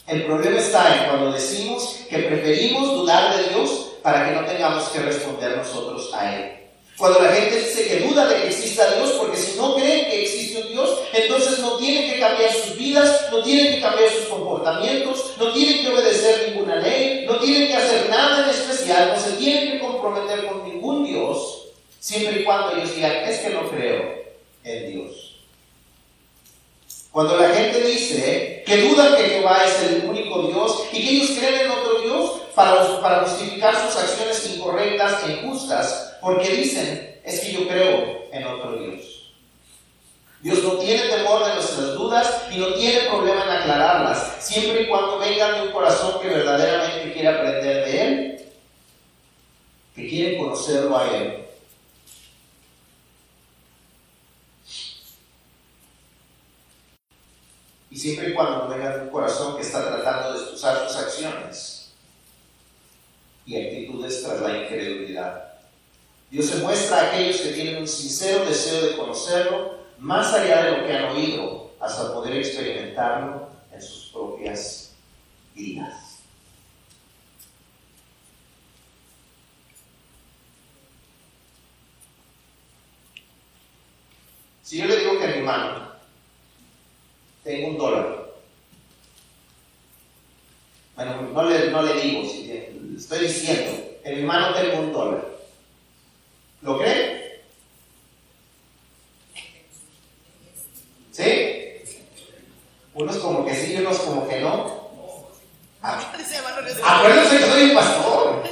El 0.06 0.24
problema 0.24 0.58
está 0.58 0.96
en 0.96 1.08
cuando 1.10 1.32
decimos 1.32 2.00
que 2.08 2.18
preferimos 2.20 2.90
dudar 2.90 3.36
de 3.36 3.50
Dios 3.50 3.96
para 4.02 4.26
que 4.26 4.34
no 4.34 4.46
tengamos 4.46 4.88
que 4.88 5.00
responder 5.00 5.58
nosotros 5.58 6.10
a 6.14 6.34
Él. 6.34 6.63
Cuando 6.96 7.20
la 7.20 7.32
gente 7.32 7.58
dice 7.58 7.88
que 7.88 8.06
duda 8.06 8.26
de 8.26 8.42
que 8.42 8.46
exista 8.48 8.94
Dios, 8.94 9.12
porque 9.18 9.36
si 9.36 9.58
no 9.58 9.74
creen 9.74 10.06
que 10.06 10.22
existe 10.22 10.62
un 10.62 10.68
Dios, 10.68 11.00
entonces 11.12 11.58
no 11.58 11.76
tienen 11.76 12.08
que 12.08 12.20
cambiar 12.20 12.52
sus 12.52 12.76
vidas, 12.76 13.26
no 13.32 13.42
tienen 13.42 13.74
que 13.74 13.80
cambiar 13.80 14.10
sus 14.10 14.26
comportamientos, 14.26 15.32
no 15.36 15.52
tienen 15.52 15.82
que 15.82 15.92
obedecer 15.92 16.50
ninguna 16.50 16.76
ley, 16.76 17.24
no 17.26 17.38
tienen 17.40 17.66
que 17.66 17.76
hacer 17.76 18.08
nada 18.08 18.44
en 18.44 18.50
especial, 18.50 19.12
no 19.12 19.20
se 19.20 19.32
tienen 19.32 19.72
que 19.72 19.80
comprometer 19.80 20.46
con 20.46 20.62
ningún 20.68 21.04
Dios, 21.04 21.68
siempre 21.98 22.42
y 22.42 22.44
cuando 22.44 22.76
ellos 22.76 22.94
digan, 22.94 23.16
es 23.28 23.40
que 23.40 23.50
no 23.50 23.68
creo 23.70 24.14
en 24.62 24.92
Dios. 24.92 25.34
Cuando 27.10 27.36
la 27.36 27.48
gente 27.50 27.80
dice 27.80 28.62
que 28.66 28.76
dudan 28.82 29.16
que 29.16 29.22
Jehová 29.22 29.62
es 29.64 29.90
el 29.90 30.08
único 30.08 30.48
Dios 30.48 30.84
y 30.92 31.04
que 31.04 31.10
ellos 31.10 31.30
creen 31.38 31.60
en 31.66 31.70
otro 31.70 32.00
Dios 32.00 32.30
para, 32.54 33.24
justificar 33.24 33.74
sus 33.74 33.96
acciones 33.96 34.54
incorrectas 34.54 35.24
e 35.24 35.32
injustas, 35.32 36.16
porque 36.20 36.48
dicen, 36.50 37.20
es 37.24 37.40
que 37.40 37.52
yo 37.52 37.68
creo 37.68 38.24
en 38.32 38.46
otro 38.46 38.76
Dios. 38.76 39.32
Dios 40.40 40.62
no 40.62 40.72
tiene 40.72 41.08
temor 41.08 41.44
de 41.46 41.54
nuestras 41.54 41.94
dudas 41.94 42.42
y 42.50 42.58
no 42.58 42.74
tiene 42.74 43.08
problema 43.08 43.44
en 43.44 43.50
aclararlas, 43.50 44.36
siempre 44.40 44.82
y 44.82 44.88
cuando 44.88 45.18
vengan 45.18 45.54
de 45.54 45.66
un 45.68 45.72
corazón 45.72 46.20
que 46.20 46.28
verdaderamente 46.28 47.12
quiere 47.12 47.28
aprender 47.28 47.84
de 47.86 48.02
Él, 48.02 48.52
que 49.94 50.08
quiere 50.08 50.38
conocerlo 50.38 50.98
a 50.98 51.08
Él 51.08 51.44
y 57.94 57.96
siempre 57.96 58.30
y 58.30 58.34
cuando 58.34 58.66
venga 58.66 59.02
un 59.02 59.08
corazón 59.08 59.54
que 59.54 59.62
está 59.62 59.86
tratando 59.86 60.32
de 60.32 60.40
excusar 60.40 60.88
sus 60.88 60.96
acciones 60.96 61.73
y 63.46 63.56
actitudes 63.56 64.22
tras 64.22 64.40
la 64.40 64.62
incredulidad. 64.62 65.54
Dios 66.30 66.46
se 66.46 66.56
muestra 66.56 66.98
a 66.98 67.06
aquellos 67.08 67.40
que 67.40 67.52
tienen 67.52 67.76
un 67.76 67.88
sincero 67.88 68.44
deseo 68.44 68.86
de 68.86 68.96
conocerlo, 68.96 69.78
más 69.98 70.32
allá 70.34 70.64
de 70.64 70.70
lo 70.72 70.86
que 70.86 70.92
han 70.92 71.04
oído, 71.16 71.70
hasta 71.80 72.12
poder 72.12 72.36
experimentarlo 72.36 73.48
en 73.72 73.82
sus 73.82 74.06
propias 74.06 74.92
vidas. 75.54 76.04
Si 84.62 84.78
yo 84.78 84.86
le 84.86 84.96
digo 84.96 85.18
que 85.20 85.26
mi 85.26 85.32
hermano 85.34 85.84
tengo 87.44 87.68
un 87.68 87.78
dólar. 87.78 88.24
Bueno, 90.96 91.22
no 91.22 91.42
le, 91.44 91.70
no 91.70 91.82
le 91.82 92.00
digo, 92.00 92.22
estoy 92.96 93.20
diciendo, 93.20 93.72
en 94.04 94.16
mi 94.16 94.22
mano 94.22 94.54
tengo 94.54 94.78
un 94.80 94.92
dólar. 94.92 95.24
¿Lo 96.62 96.78
cree? 96.78 97.42
¿Sí? 101.10 101.82
Unos 102.94 103.16
como 103.18 103.44
que 103.44 103.54
sí 103.54 103.74
y 103.74 103.76
unos 103.76 103.98
como 103.98 104.28
que 104.28 104.40
no. 104.40 104.84
Acuérdense 105.82 107.38
que 107.38 107.46
soy 107.46 107.62
un 107.70 107.74
pastor. 107.74 108.42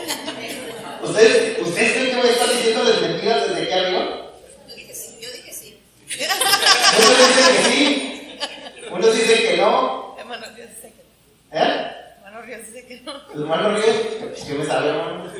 ¿Ustedes, 1.02 1.58
¿Ustedes 1.60 1.92
creen 1.92 2.10
que 2.10 2.16
voy 2.16 2.28
a 2.28 2.32
estar 2.32 2.48
diciendo 2.50 2.84
las 2.84 3.00
mentiras 3.00 3.48
desde 3.48 3.62
aquí 3.62 3.72
arriba? 3.72 4.32
Yo 4.68 4.74
dije 4.74 4.94
sí, 4.94 5.18
yo 5.20 5.30
dije 5.32 5.52
sí. 5.52 5.80
¿Ustedes 6.06 7.36
dicen 7.36 7.56
que 7.56 7.62
sí? 7.70 8.38
Unos 8.90 9.14
dicen 9.14 9.42
que 9.42 9.56
no. 9.56 10.16
Hermano 10.18 10.46
Ríos 10.54 10.70
dice 10.70 10.92
que 10.92 11.02
no. 11.02 11.58
¿Eh? 11.58 11.90
Hermano 12.18 12.42
Ríos 12.42 12.66
dice 12.66 12.86
que 12.86 13.00
no. 13.00 13.12
¿El 13.34 13.40
hermano 13.42 13.76
Ríos? 13.76 13.96
Pues 14.32 14.44
que 14.44 14.54
me 14.54 14.64
sabe, 14.64 14.88
hermano. 14.88 15.30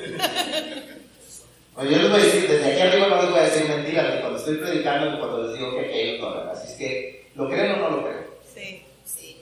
Bueno, 1.75 1.91
yo 1.91 1.97
les 1.97 2.11
voy 2.11 2.21
a 2.21 2.25
decir, 2.25 2.47
desde 2.47 2.73
aquí 2.73 2.81
arriba 2.83 3.09
no 3.09 3.23
les 3.23 3.31
voy 3.31 3.41
a 3.41 3.45
decir 3.45 3.67
mentiras, 3.67 4.21
cuando 4.21 4.39
estoy 4.39 4.57
predicando, 4.57 5.19
cuando 5.19 5.45
les 5.45 5.59
digo 5.59 5.73
que 5.73 5.81
aquí 5.81 5.95
hay 5.95 6.15
un 6.17 6.21
dólar. 6.21 6.51
Así 6.51 6.73
es 6.73 6.79
que, 6.79 7.31
¿lo 7.35 7.49
creen 7.49 7.73
o 7.73 7.77
no 7.79 7.91
lo 7.97 8.05
creen? 8.05 8.27
Sí, 8.55 8.83
sí. 9.07 9.41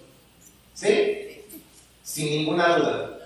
¿Sí? 0.72 1.42
Sin 2.04 2.30
ninguna 2.30 2.76
duda. 2.76 3.18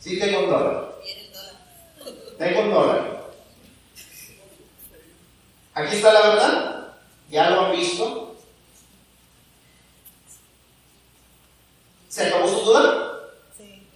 Sí 0.00 0.18
tengo 0.18 0.40
un 0.40 0.50
dólar. 0.50 0.94
Tengo 2.38 2.60
un 2.60 2.70
dólar. 2.72 3.24
Aquí 5.74 5.94
está 5.94 6.12
la 6.12 6.20
verdad. 6.28 6.88
¿Ya 7.30 7.50
lo 7.50 7.66
han 7.66 7.76
visto? 7.76 8.33
¿Se 12.14 12.28
acabó 12.28 12.46
su 12.46 12.60
duda? 12.60 13.22
Sí. 13.58 13.88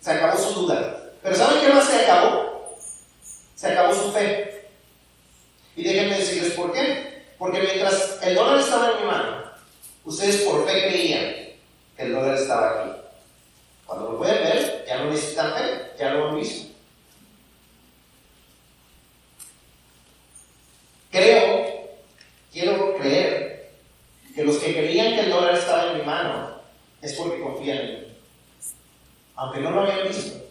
Se 0.00 0.12
acabó 0.12 0.38
su 0.38 0.60
duda. 0.60 1.10
Pero 1.20 1.34
¿saben 1.34 1.60
qué 1.60 1.68
más 1.70 1.84
se 1.84 2.04
acabó? 2.04 2.78
Se 3.56 3.66
acabó 3.66 3.92
su 3.92 4.12
fe. 4.12 4.68
Y 5.74 5.82
déjenme 5.82 6.18
decirles 6.18 6.52
por 6.52 6.72
qué. 6.72 7.24
Porque 7.36 7.62
mientras 7.62 8.16
el 8.22 8.36
dólar 8.36 8.60
estaba 8.60 8.92
en 8.92 9.00
mi 9.00 9.06
mano, 9.10 9.42
ustedes 10.04 10.42
por 10.42 10.64
fe 10.64 10.86
creían 10.86 11.34
que 11.96 12.02
el 12.04 12.12
dólar 12.12 12.36
estaba 12.36 12.80
aquí. 12.80 13.00
Cuando 13.86 14.12
lo 14.12 14.18
pueden 14.18 14.44
ver, 14.44 14.84
ya 14.86 14.98
no 14.98 15.10
necesitan 15.10 15.52
fe, 15.54 15.90
ya 15.98 16.10
lo 16.10 16.28
han 16.28 16.36
visto. 16.36 16.72
Creo, 21.10 21.88
quiero 22.52 22.94
creer, 22.98 23.72
que 24.32 24.44
los 24.44 24.58
que 24.58 24.72
creían 24.74 25.16
que 25.16 25.20
el 25.22 25.30
dólar 25.30 25.54
estaba 25.56 25.90
en 25.90 25.98
mi 25.98 26.04
mano 26.04 26.50
es 27.02 27.14
porque 27.14 27.42
confían 27.42 27.78
en 27.78 28.00
mí. 28.00 28.16
Aunque 29.36 29.60
no 29.60 29.70
lo 29.70 29.82
habían 29.82 30.08
visto, 30.08 30.44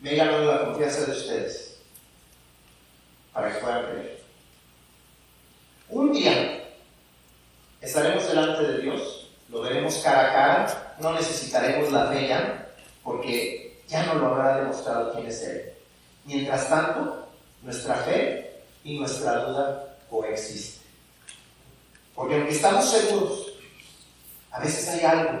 me 0.00 0.12
he 0.12 0.16
ganado 0.16 0.44
la 0.44 0.64
confianza 0.64 1.04
de 1.06 1.12
ustedes 1.12 1.78
para 3.32 3.52
que 3.52 3.60
puedan 3.60 3.84
creer. 3.84 4.20
Un 5.88 6.12
día 6.12 6.64
estaremos 7.80 8.26
delante 8.26 8.62
de 8.64 8.82
Dios, 8.82 9.28
lo 9.48 9.62
veremos 9.62 9.96
cara 9.98 10.30
a 10.30 10.32
cara, 10.32 10.96
no 11.00 11.12
necesitaremos 11.12 11.92
la 11.92 12.06
fe 12.06 12.28
porque 13.02 13.82
ya 13.86 14.06
no 14.06 14.14
lo 14.14 14.26
habrá 14.28 14.58
demostrado 14.58 15.12
quién 15.12 15.26
es 15.26 15.42
Él. 15.42 15.72
Mientras 16.24 16.68
tanto, 16.68 17.28
nuestra 17.62 17.96
fe 17.96 18.62
y 18.82 18.98
nuestra 18.98 19.44
duda 19.44 19.96
coexiste. 20.08 20.84
Porque 22.14 22.36
aunque 22.36 22.52
estamos 22.52 22.90
seguros, 22.90 23.43
a 24.54 24.60
veces 24.60 24.88
hay 24.88 25.00
algo, 25.04 25.40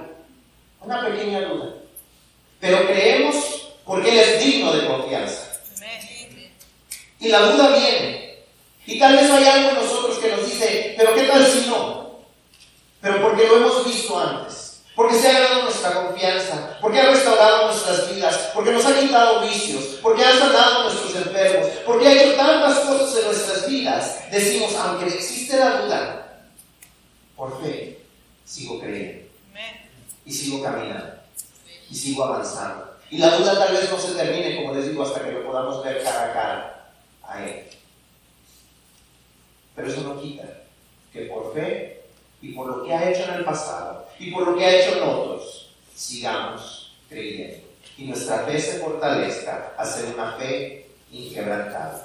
una 0.80 1.06
pequeña 1.06 1.40
duda. 1.42 1.74
Pero 2.58 2.84
creemos 2.86 3.68
porque 3.84 4.10
Él 4.10 4.18
es 4.18 4.44
digno 4.44 4.72
de 4.72 4.86
confianza. 4.88 5.52
Y 7.20 7.28
la 7.28 7.40
duda 7.40 7.76
viene. 7.76 8.38
Y 8.86 8.98
tal 8.98 9.16
vez 9.16 9.30
hay 9.30 9.44
algo 9.44 9.70
en 9.70 9.76
nosotros 9.76 10.18
que 10.18 10.30
nos 10.32 10.44
dice, 10.44 10.94
pero 10.96 11.14
¿qué 11.14 11.22
tal 11.22 11.46
si 11.46 11.68
no? 11.68 12.18
Pero 13.00 13.22
porque 13.22 13.46
lo 13.46 13.56
hemos 13.56 13.86
visto 13.86 14.18
antes 14.18 14.64
porque 14.94 15.16
se 15.16 15.28
ha 15.28 15.40
ganado 15.40 15.64
nuestra 15.64 15.92
confianza, 15.92 16.78
porque 16.80 17.00
ha 17.00 17.10
restaurado 17.10 17.66
nuestras 17.66 18.14
vidas, 18.14 18.50
porque 18.54 18.70
nos 18.70 18.86
ha 18.86 18.96
quitado 18.96 19.40
vicios, 19.40 19.98
porque 20.00 20.24
ha 20.24 20.38
sanado 20.38 20.84
nuestros 20.84 21.16
enfermos, 21.16 21.68
porque 21.84 22.06
ha 22.06 22.12
hecho 22.12 22.36
tantas 22.36 22.78
cosas 22.78 23.16
en 23.16 23.24
nuestras 23.24 23.68
vidas, 23.68 24.30
decimos, 24.30 24.72
aunque 24.76 25.06
existe 25.06 25.56
la 25.56 25.80
duda, 25.80 26.38
por 27.34 27.60
fe 27.60 28.03
sigo 28.44 28.80
creyendo 28.80 29.28
y 30.24 30.32
sigo 30.32 30.62
caminando 30.62 31.14
y 31.90 31.94
sigo 31.94 32.24
avanzando. 32.24 32.94
Y 33.10 33.18
la 33.18 33.36
duda 33.36 33.58
tal 33.58 33.74
vez 33.74 33.90
no 33.90 33.98
se 33.98 34.14
termine, 34.14 34.56
como 34.56 34.74
les 34.74 34.88
digo, 34.88 35.02
hasta 35.02 35.24
que 35.24 35.32
lo 35.32 35.46
podamos 35.46 35.84
ver 35.84 36.02
cara 36.02 36.24
a 36.24 36.32
cara 36.32 36.90
a 37.22 37.44
Él. 37.44 37.66
Pero 39.76 39.88
eso 39.88 40.00
no 40.02 40.20
quita 40.20 40.44
que 41.12 41.22
por 41.22 41.54
fe 41.54 42.02
y 42.42 42.52
por 42.52 42.66
lo 42.66 42.84
que 42.84 42.92
ha 42.92 43.10
hecho 43.10 43.24
en 43.24 43.34
el 43.34 43.44
pasado 43.44 44.08
y 44.18 44.30
por 44.30 44.46
lo 44.46 44.56
que 44.56 44.64
ha 44.64 44.74
hecho 44.74 44.96
en 44.96 45.02
otros, 45.04 45.70
sigamos 45.94 46.96
creyendo. 47.08 47.64
Y 47.96 48.04
nuestra 48.06 48.44
fe 48.44 48.60
se 48.60 48.80
fortalezca 48.80 49.74
a 49.76 49.86
ser 49.86 50.12
una 50.14 50.32
fe 50.32 50.90
inquebrantable. 51.12 52.02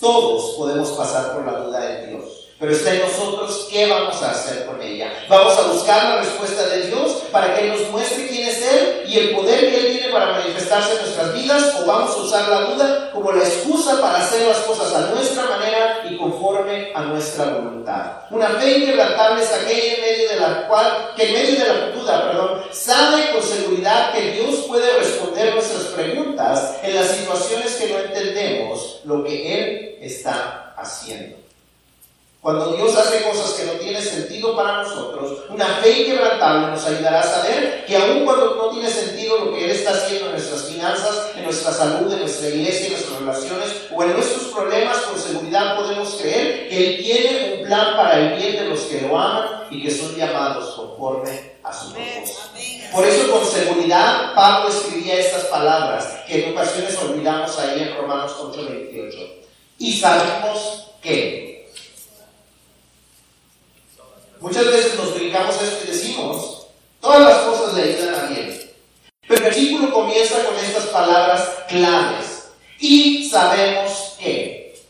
Todos 0.00 0.56
podemos 0.56 0.90
pasar 0.92 1.34
por 1.34 1.44
la 1.44 1.60
duda 1.60 1.80
de 1.80 2.06
Dios, 2.06 2.41
Pero 2.62 2.74
está 2.74 2.94
en 2.94 3.00
nosotros 3.00 3.66
qué 3.72 3.86
vamos 3.86 4.22
a 4.22 4.30
hacer 4.30 4.66
con 4.66 4.80
ella. 4.80 5.12
Vamos 5.28 5.58
a 5.58 5.62
buscar 5.62 6.04
la 6.04 6.16
respuesta 6.18 6.64
de 6.68 6.86
Dios 6.86 7.24
para 7.32 7.56
que 7.56 7.62
Él 7.62 7.70
nos 7.70 7.90
muestre 7.90 8.28
quién 8.28 8.46
es 8.46 8.62
Él 8.62 9.02
y 9.04 9.18
el 9.18 9.34
poder 9.34 9.68
que 9.68 9.80
Él 9.80 9.98
tiene 9.98 10.12
para 10.12 10.30
manifestarse 10.30 10.92
en 10.92 10.98
nuestras 10.98 11.34
vidas 11.34 11.74
o 11.80 11.86
vamos 11.86 12.12
a 12.12 12.20
usar 12.20 12.48
la 12.48 12.60
duda 12.60 13.10
como 13.12 13.32
la 13.32 13.42
excusa 13.42 14.00
para 14.00 14.18
hacer 14.18 14.46
las 14.46 14.58
cosas 14.58 14.94
a 14.94 15.10
nuestra 15.10 15.42
manera 15.48 16.02
y 16.08 16.16
conforme 16.16 16.92
a 16.94 17.00
nuestra 17.00 17.46
voluntad. 17.46 18.12
Una 18.30 18.50
fe 18.50 18.78
inquebrantable 18.78 19.42
es 19.42 19.52
aquella 19.52 19.94
en 19.94 20.00
medio 20.00 20.28
de 20.28 20.36
la 20.36 20.68
cual, 20.68 21.10
que 21.16 21.26
en 21.26 21.32
medio 21.32 21.58
de 21.58 21.66
la 21.66 21.86
duda, 21.88 22.30
perdón, 22.30 22.62
sabe 22.70 23.32
con 23.32 23.42
seguridad 23.42 24.12
que 24.12 24.34
Dios 24.34 24.66
puede 24.68 24.98
responder 24.98 25.52
nuestras 25.52 25.82
preguntas 25.86 26.76
en 26.80 26.94
las 26.94 27.08
situaciones 27.08 27.74
que 27.74 27.88
no 27.88 27.98
entendemos 27.98 29.00
lo 29.02 29.24
que 29.24 29.58
Él 29.58 29.98
está 30.00 30.74
haciendo. 30.76 31.42
Cuando 32.42 32.72
Dios 32.72 32.96
hace 32.96 33.22
cosas 33.22 33.52
que 33.52 33.66
no 33.66 33.74
tienen 33.74 34.02
sentido 34.02 34.56
para 34.56 34.82
nosotros, 34.82 35.44
una 35.48 35.64
fe 35.76 36.00
inquebrantable 36.00 36.72
nos 36.72 36.84
ayudará 36.84 37.20
a 37.20 37.22
saber 37.22 37.84
que 37.86 37.96
aun 37.96 38.24
cuando 38.24 38.56
no 38.56 38.70
tiene 38.70 38.90
sentido 38.90 39.44
lo 39.44 39.54
que 39.54 39.64
Él 39.64 39.70
está 39.70 39.92
haciendo 39.92 40.26
en 40.26 40.32
nuestras 40.32 40.64
finanzas, 40.64 41.30
en 41.36 41.44
nuestra 41.44 41.72
salud, 41.72 42.12
en 42.12 42.18
nuestra 42.18 42.48
iglesia, 42.48 42.86
en 42.86 42.92
nuestras 42.94 43.20
relaciones 43.20 43.68
o 43.94 44.02
en 44.02 44.14
nuestros 44.14 44.42
problemas, 44.48 44.96
con 45.02 45.20
seguridad 45.20 45.76
podemos 45.76 46.16
creer 46.20 46.68
que 46.68 46.84
Él 46.84 47.04
tiene 47.04 47.54
un 47.54 47.66
plan 47.68 47.96
para 47.96 48.18
el 48.18 48.34
bien 48.34 48.56
de 48.56 48.68
los 48.70 48.80
que 48.80 49.02
lo 49.02 49.16
aman 49.16 49.46
y 49.70 49.80
que 49.80 49.90
son 49.92 50.16
llamados 50.16 50.74
conforme 50.74 51.52
a 51.62 51.72
su 51.72 51.92
propósito. 51.92 52.40
Por 52.92 53.06
eso 53.06 53.30
con 53.30 53.46
seguridad 53.46 54.34
Pablo 54.34 54.68
escribía 54.68 55.14
estas 55.14 55.44
palabras 55.44 56.08
que 56.26 56.44
en 56.44 56.52
ocasiones 56.54 56.98
olvidamos 56.98 57.56
ahí 57.60 57.82
en 57.82 57.96
Romanos 57.96 58.32
8:28. 58.36 59.44
Y 59.78 59.96
sabemos 59.96 60.88
que 61.00 61.51
Muchas 64.42 64.66
veces 64.66 64.96
nos 64.96 65.14
brincamos 65.14 65.54
esto 65.62 65.84
y 65.84 65.92
decimos, 65.92 66.66
todas 67.00 67.20
las 67.20 67.38
cosas 67.42 67.74
le 67.74 67.82
ayudan 67.94 68.14
a 68.16 68.26
bien. 68.26 68.72
Pero 69.28 69.36
el 69.36 69.44
versículo 69.44 69.92
comienza 69.92 70.42
con 70.42 70.56
estas 70.58 70.86
palabras 70.86 71.48
claves. 71.68 72.48
Y 72.80 73.30
sabemos 73.30 74.16
que, 74.18 74.82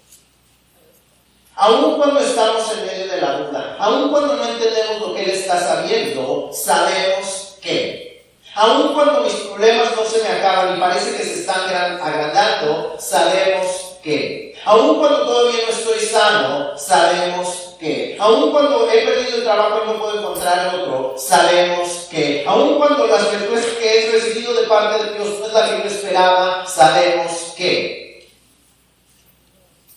aun 1.55 1.97
cuando 1.99 2.21
estamos 2.21 2.63
en 2.73 2.87
medio 2.87 3.13
de 3.13 3.21
la 3.21 3.39
duda, 3.41 3.77
aun 3.79 4.11
cuando 4.11 4.37
no 4.37 4.49
entendemos 4.49 5.01
lo 5.03 5.15
que 5.15 5.25
Él 5.25 5.31
está 5.33 5.61
sabiendo, 5.61 6.51
sabemos 6.51 7.59
que, 7.61 8.25
aun 8.55 8.95
cuando 8.95 9.21
mis 9.21 9.35
problemas 9.35 9.95
no 9.95 10.05
se 10.07 10.23
me 10.23 10.29
acaban 10.29 10.79
y 10.79 10.81
parece 10.81 11.15
que 11.15 11.25
se 11.25 11.41
están 11.41 11.69
agrandando, 12.01 12.97
sabemos 12.99 13.99
que, 14.03 14.59
aun 14.65 14.99
cuando 14.99 15.27
todavía 15.27 15.61
no 15.67 15.73
estoy 15.73 16.01
sano, 16.01 16.79
sabemos 16.79 17.72
que, 17.83 18.17
aun 18.19 18.53
cuando 18.53 18.89
he 18.89 19.05
perdido 19.05 19.39
el 19.39 19.43
trabajo 19.43 19.83
y 19.83 19.87
no 19.89 19.99
puedo 19.99 20.21
encontrar 20.21 20.73
otro, 20.73 21.19
sabemos 21.19 22.07
que, 22.09 22.45
aun 22.47 22.79
cuando 22.79 23.09
las 23.09 23.33
respuestas 23.33 23.75
que 23.75 23.99
he 23.99 24.13
recibido 24.13 24.55
de 24.55 24.69
parte 24.69 25.05
de 25.05 25.15
Dios 25.15 25.41
no 25.41 25.47
es 25.47 25.53
la 25.53 25.69
que 25.69 25.79
yo 25.83 25.85
esperaba, 25.95 26.65
sabemos 26.65 27.55
que, 27.57 28.31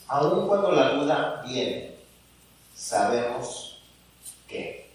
aun 0.07 0.47
cuando 0.47 0.71
la 0.71 0.89
duda 0.89 1.43
viene, 1.45 1.95
sabemos 2.75 3.79
que. 4.47 4.89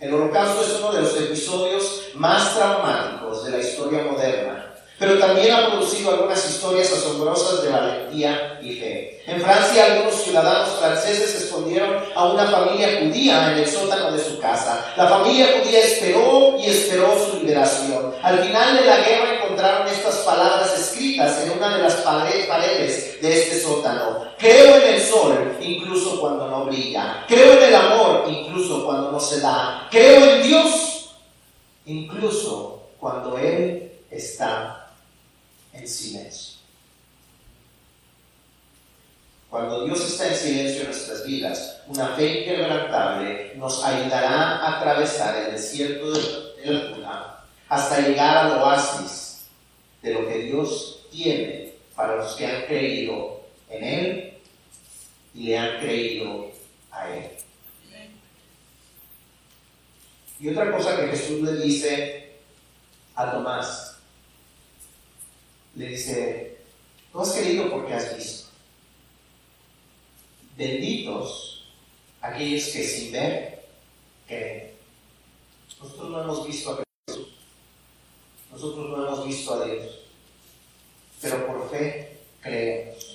El 0.00 0.12
holocausto 0.12 0.62
es 0.62 0.72
uno 0.80 0.92
de 0.92 1.02
los 1.02 1.16
episodios 1.16 2.08
más 2.16 2.54
traumáticos 2.54 3.44
de 3.44 3.52
la 3.52 3.58
historia 3.58 4.02
moderna 4.02 4.55
pero 4.98 5.18
también 5.18 5.52
ha 5.52 5.66
producido 5.66 6.10
algunas 6.10 6.48
historias 6.48 6.90
asombrosas 6.90 7.62
de 7.62 7.68
valentía 7.68 8.58
y 8.62 8.76
fe. 8.76 9.22
En 9.26 9.40
Francia, 9.42 9.84
algunos 9.84 10.22
ciudadanos 10.22 10.70
franceses 10.78 11.42
escondieron 11.42 11.96
a 12.14 12.26
una 12.26 12.46
familia 12.46 13.00
judía 13.00 13.52
en 13.52 13.58
el 13.58 13.66
sótano 13.66 14.12
de 14.12 14.24
su 14.24 14.38
casa. 14.38 14.92
La 14.96 15.06
familia 15.06 15.48
judía 15.58 15.80
esperó 15.80 16.56
y 16.58 16.66
esperó 16.66 17.14
su 17.18 17.40
liberación. 17.40 18.14
Al 18.22 18.38
final 18.38 18.76
de 18.76 18.84
la 18.86 18.96
guerra 18.98 19.34
encontraron 19.34 19.88
estas 19.88 20.16
palabras 20.18 20.78
escritas 20.78 21.42
en 21.42 21.50
una 21.50 21.76
de 21.76 21.82
las 21.82 21.94
paredes 21.96 23.20
de 23.20 23.42
este 23.42 23.60
sótano. 23.60 24.26
Creo 24.38 24.76
en 24.76 24.94
el 24.94 25.00
sol, 25.02 25.56
incluso 25.60 26.20
cuando 26.20 26.48
no 26.48 26.64
brilla. 26.66 27.24
Creo 27.28 27.52
en 27.54 27.64
el 27.64 27.74
amor, 27.74 28.24
incluso 28.28 28.86
cuando 28.86 29.12
no 29.12 29.20
se 29.20 29.40
da. 29.40 29.88
Creo 29.90 30.24
en 30.24 30.42
Dios, 30.42 31.10
incluso 31.84 32.82
cuando 32.98 33.36
Él 33.36 33.92
está 34.10 34.85
en 35.76 35.88
silencio. 35.88 36.56
Cuando 39.50 39.84
Dios 39.84 40.00
está 40.00 40.28
en 40.28 40.36
silencio 40.36 40.80
en 40.80 40.86
nuestras 40.88 41.24
vidas, 41.24 41.82
una 41.86 42.08
fe 42.08 42.40
inquebrantable 42.40 43.54
nos 43.56 43.82
ayudará 43.84 44.58
a 44.58 44.78
atravesar 44.78 45.36
el 45.36 45.52
desierto 45.52 46.10
de 46.10 46.66
la 46.66 46.80
duda 46.88 47.44
hasta 47.68 48.00
llegar 48.00 48.36
al 48.36 48.58
oasis 48.58 49.46
de 50.02 50.14
lo 50.14 50.28
que 50.28 50.38
Dios 50.38 51.06
tiene 51.10 51.74
para 51.94 52.16
los 52.16 52.34
que 52.34 52.46
han 52.46 52.66
creído 52.66 53.40
en 53.70 53.84
Él 53.84 54.38
y 55.34 55.44
le 55.44 55.58
han 55.58 55.78
creído 55.78 56.50
a 56.90 57.08
Él. 57.08 57.30
Y 60.38 60.50
otra 60.50 60.70
cosa 60.70 60.96
que 60.96 61.08
Jesús 61.08 61.40
le 61.42 61.54
dice 61.62 62.40
a 63.14 63.32
Tomás, 63.32 63.95
le 65.76 65.88
dice, 65.88 66.58
tú 67.12 67.20
has 67.20 67.32
creído 67.32 67.70
porque 67.70 67.94
has 67.94 68.16
visto. 68.16 68.48
Benditos 70.56 71.68
aquellos 72.20 72.68
que 72.68 72.82
sin 72.82 73.12
ver 73.12 73.62
creen. 74.26 74.72
Nosotros 75.80 76.10
no 76.10 76.22
hemos 76.22 76.46
visto 76.46 76.70
a 76.72 76.82
Jesús. 77.08 77.28
Nosotros 78.50 78.88
no 78.88 79.06
hemos 79.06 79.26
visto 79.26 79.54
a 79.54 79.66
Dios. 79.66 79.84
Pero 81.20 81.46
por 81.46 81.70
fe 81.70 82.20
creemos. 82.40 83.14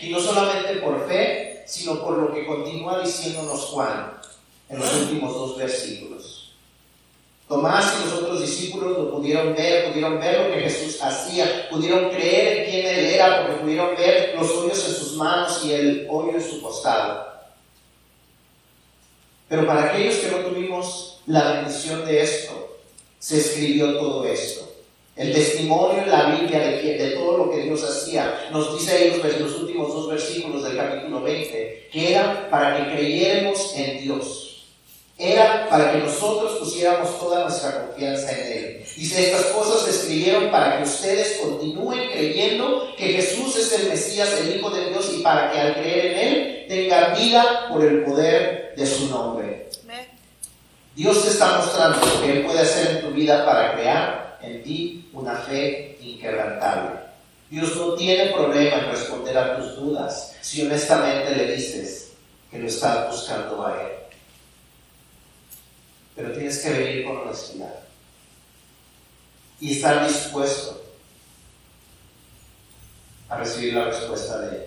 Y 0.00 0.10
no 0.10 0.20
solamente 0.20 0.80
por 0.80 1.06
fe, 1.06 1.64
sino 1.66 2.00
por 2.02 2.16
lo 2.16 2.32
que 2.32 2.46
continúa 2.46 3.02
diciéndonos 3.04 3.66
Juan 3.66 4.14
en 4.70 4.78
los 4.78 4.94
últimos 4.94 5.34
dos 5.34 5.58
versículos. 5.58 6.37
Tomás 7.48 7.94
y 7.98 8.04
los 8.04 8.22
otros 8.22 8.42
discípulos 8.42 8.98
lo 8.98 9.10
pudieron 9.10 9.54
ver, 9.54 9.88
pudieron 9.88 10.20
ver 10.20 10.48
lo 10.48 10.54
que 10.54 10.60
Jesús 10.60 11.02
hacía, 11.02 11.66
pudieron 11.70 12.10
creer 12.10 12.58
en 12.58 12.70
quién 12.70 12.86
Él 12.86 13.06
era, 13.06 13.46
porque 13.46 13.62
pudieron 13.62 13.96
ver 13.96 14.34
los 14.38 14.50
hoyos 14.50 14.86
en 14.86 14.94
sus 14.94 15.16
manos 15.16 15.64
y 15.64 15.72
el 15.72 16.06
hoyo 16.10 16.32
en 16.34 16.42
su 16.42 16.60
costado. 16.60 17.26
Pero 19.48 19.66
para 19.66 19.84
aquellos 19.84 20.16
que 20.16 20.30
no 20.30 20.38
tuvimos 20.38 21.20
la 21.26 21.52
bendición 21.52 22.04
de 22.04 22.20
esto, 22.20 22.76
se 23.18 23.38
escribió 23.38 23.96
todo 23.96 24.26
esto. 24.26 24.68
El 25.16 25.32
testimonio 25.32 26.02
en 26.02 26.10
la 26.10 26.36
Biblia 26.36 26.60
de, 26.60 27.10
todo 27.16 27.38
lo 27.38 27.50
que 27.50 27.62
Dios 27.62 27.82
hacía, 27.82 28.48
nos 28.52 28.78
dice 28.78 28.92
ahí 28.92 29.10
los, 29.10 29.40
los 29.40 29.60
últimos 29.60 29.88
dos 29.88 30.08
versículos 30.10 30.62
del 30.62 30.76
capítulo 30.76 31.22
20, 31.22 31.88
que 31.90 32.12
era 32.12 32.48
para 32.50 32.76
que 32.76 32.94
creyéramos 32.94 33.74
en 33.74 34.02
Dios 34.02 34.47
era 35.18 35.68
para 35.68 35.90
que 35.90 35.98
nosotros 35.98 36.58
pusiéramos 36.60 37.18
toda 37.18 37.42
nuestra 37.42 37.86
confianza 37.86 38.30
en 38.30 38.52
Él. 38.52 38.84
Dice, 38.96 39.32
estas 39.32 39.46
cosas 39.46 39.82
se 39.82 39.90
escribieron 39.90 40.48
para 40.50 40.78
que 40.78 40.84
ustedes 40.84 41.40
continúen 41.42 42.08
creyendo 42.12 42.94
que 42.96 43.14
Jesús 43.14 43.56
es 43.56 43.72
el 43.80 43.88
Mesías, 43.88 44.32
el 44.40 44.56
Hijo 44.56 44.70
de 44.70 44.90
Dios, 44.90 45.10
y 45.12 45.22
para 45.22 45.50
que 45.50 45.58
al 45.58 45.74
creer 45.74 46.06
en 46.06 46.18
Él 46.18 46.64
tengan 46.68 47.16
vida 47.16 47.66
por 47.68 47.84
el 47.84 48.04
poder 48.04 48.74
de 48.76 48.86
su 48.86 49.08
nombre. 49.08 49.68
Dios 50.94 51.22
te 51.22 51.30
está 51.30 51.58
mostrando 51.58 51.98
lo 52.04 52.22
que 52.22 52.32
Él 52.32 52.44
puede 52.44 52.60
hacer 52.60 52.96
en 52.96 53.00
tu 53.02 53.10
vida 53.10 53.44
para 53.44 53.74
crear 53.74 54.38
en 54.42 54.62
ti 54.62 55.10
una 55.12 55.34
fe 55.34 55.98
inquebrantable. 56.00 56.90
Dios 57.50 57.74
no 57.76 57.94
tiene 57.94 58.32
problema 58.32 58.78
en 58.78 58.90
responder 58.90 59.36
a 59.36 59.56
tus 59.56 59.76
dudas 59.76 60.36
si 60.40 60.64
honestamente 60.66 61.34
le 61.34 61.54
dices 61.54 62.12
que 62.50 62.58
lo 62.58 62.68
estás 62.68 63.10
buscando 63.10 63.64
a 63.64 63.80
Él 63.80 64.07
pero 66.18 66.32
tienes 66.32 66.58
que 66.58 66.70
venir 66.70 67.04
con 67.04 67.18
honestidad 67.18 67.74
y 69.60 69.76
estar 69.76 70.04
dispuesto 70.04 70.82
a 73.28 73.36
recibir 73.36 73.74
la 73.74 73.84
respuesta 73.84 74.40
de 74.40 74.56
Él. 74.56 74.64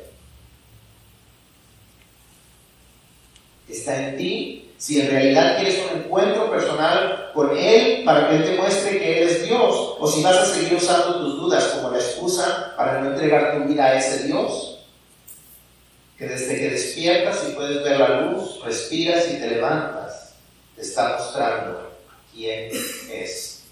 Está 3.68 4.08
en 4.08 4.18
ti 4.18 4.72
si 4.78 5.02
en 5.02 5.12
realidad 5.12 5.58
quieres 5.58 5.82
un 5.92 6.00
encuentro 6.00 6.50
personal 6.50 7.32
con 7.34 7.58
Él 7.58 8.06
para 8.06 8.30
que 8.30 8.38
Él 8.38 8.44
te 8.46 8.56
muestre 8.56 8.98
que 8.98 9.22
Él 9.22 9.28
es 9.28 9.44
Dios, 9.44 9.98
o 10.00 10.08
si 10.08 10.24
vas 10.24 10.38
a 10.38 10.46
seguir 10.46 10.76
usando 10.76 11.20
tus 11.20 11.36
dudas 11.36 11.66
como 11.66 11.92
la 11.92 11.98
excusa 11.98 12.74
para 12.78 13.02
no 13.02 13.12
entregar 13.12 13.58
tu 13.58 13.68
vida 13.68 13.88
a 13.88 14.00
ese 14.00 14.26
Dios, 14.26 14.86
que 16.18 16.28
desde 16.28 16.56
que 16.56 16.70
despiertas 16.70 17.46
y 17.50 17.56
puedes 17.56 17.84
ver 17.84 18.00
la 18.00 18.22
luz, 18.22 18.64
respiras 18.64 19.28
y 19.30 19.34
te 19.34 19.50
levantas 19.50 20.01
está 20.78 21.18
mostrando 21.18 21.92
quién 22.34 22.72
es. 23.12 23.64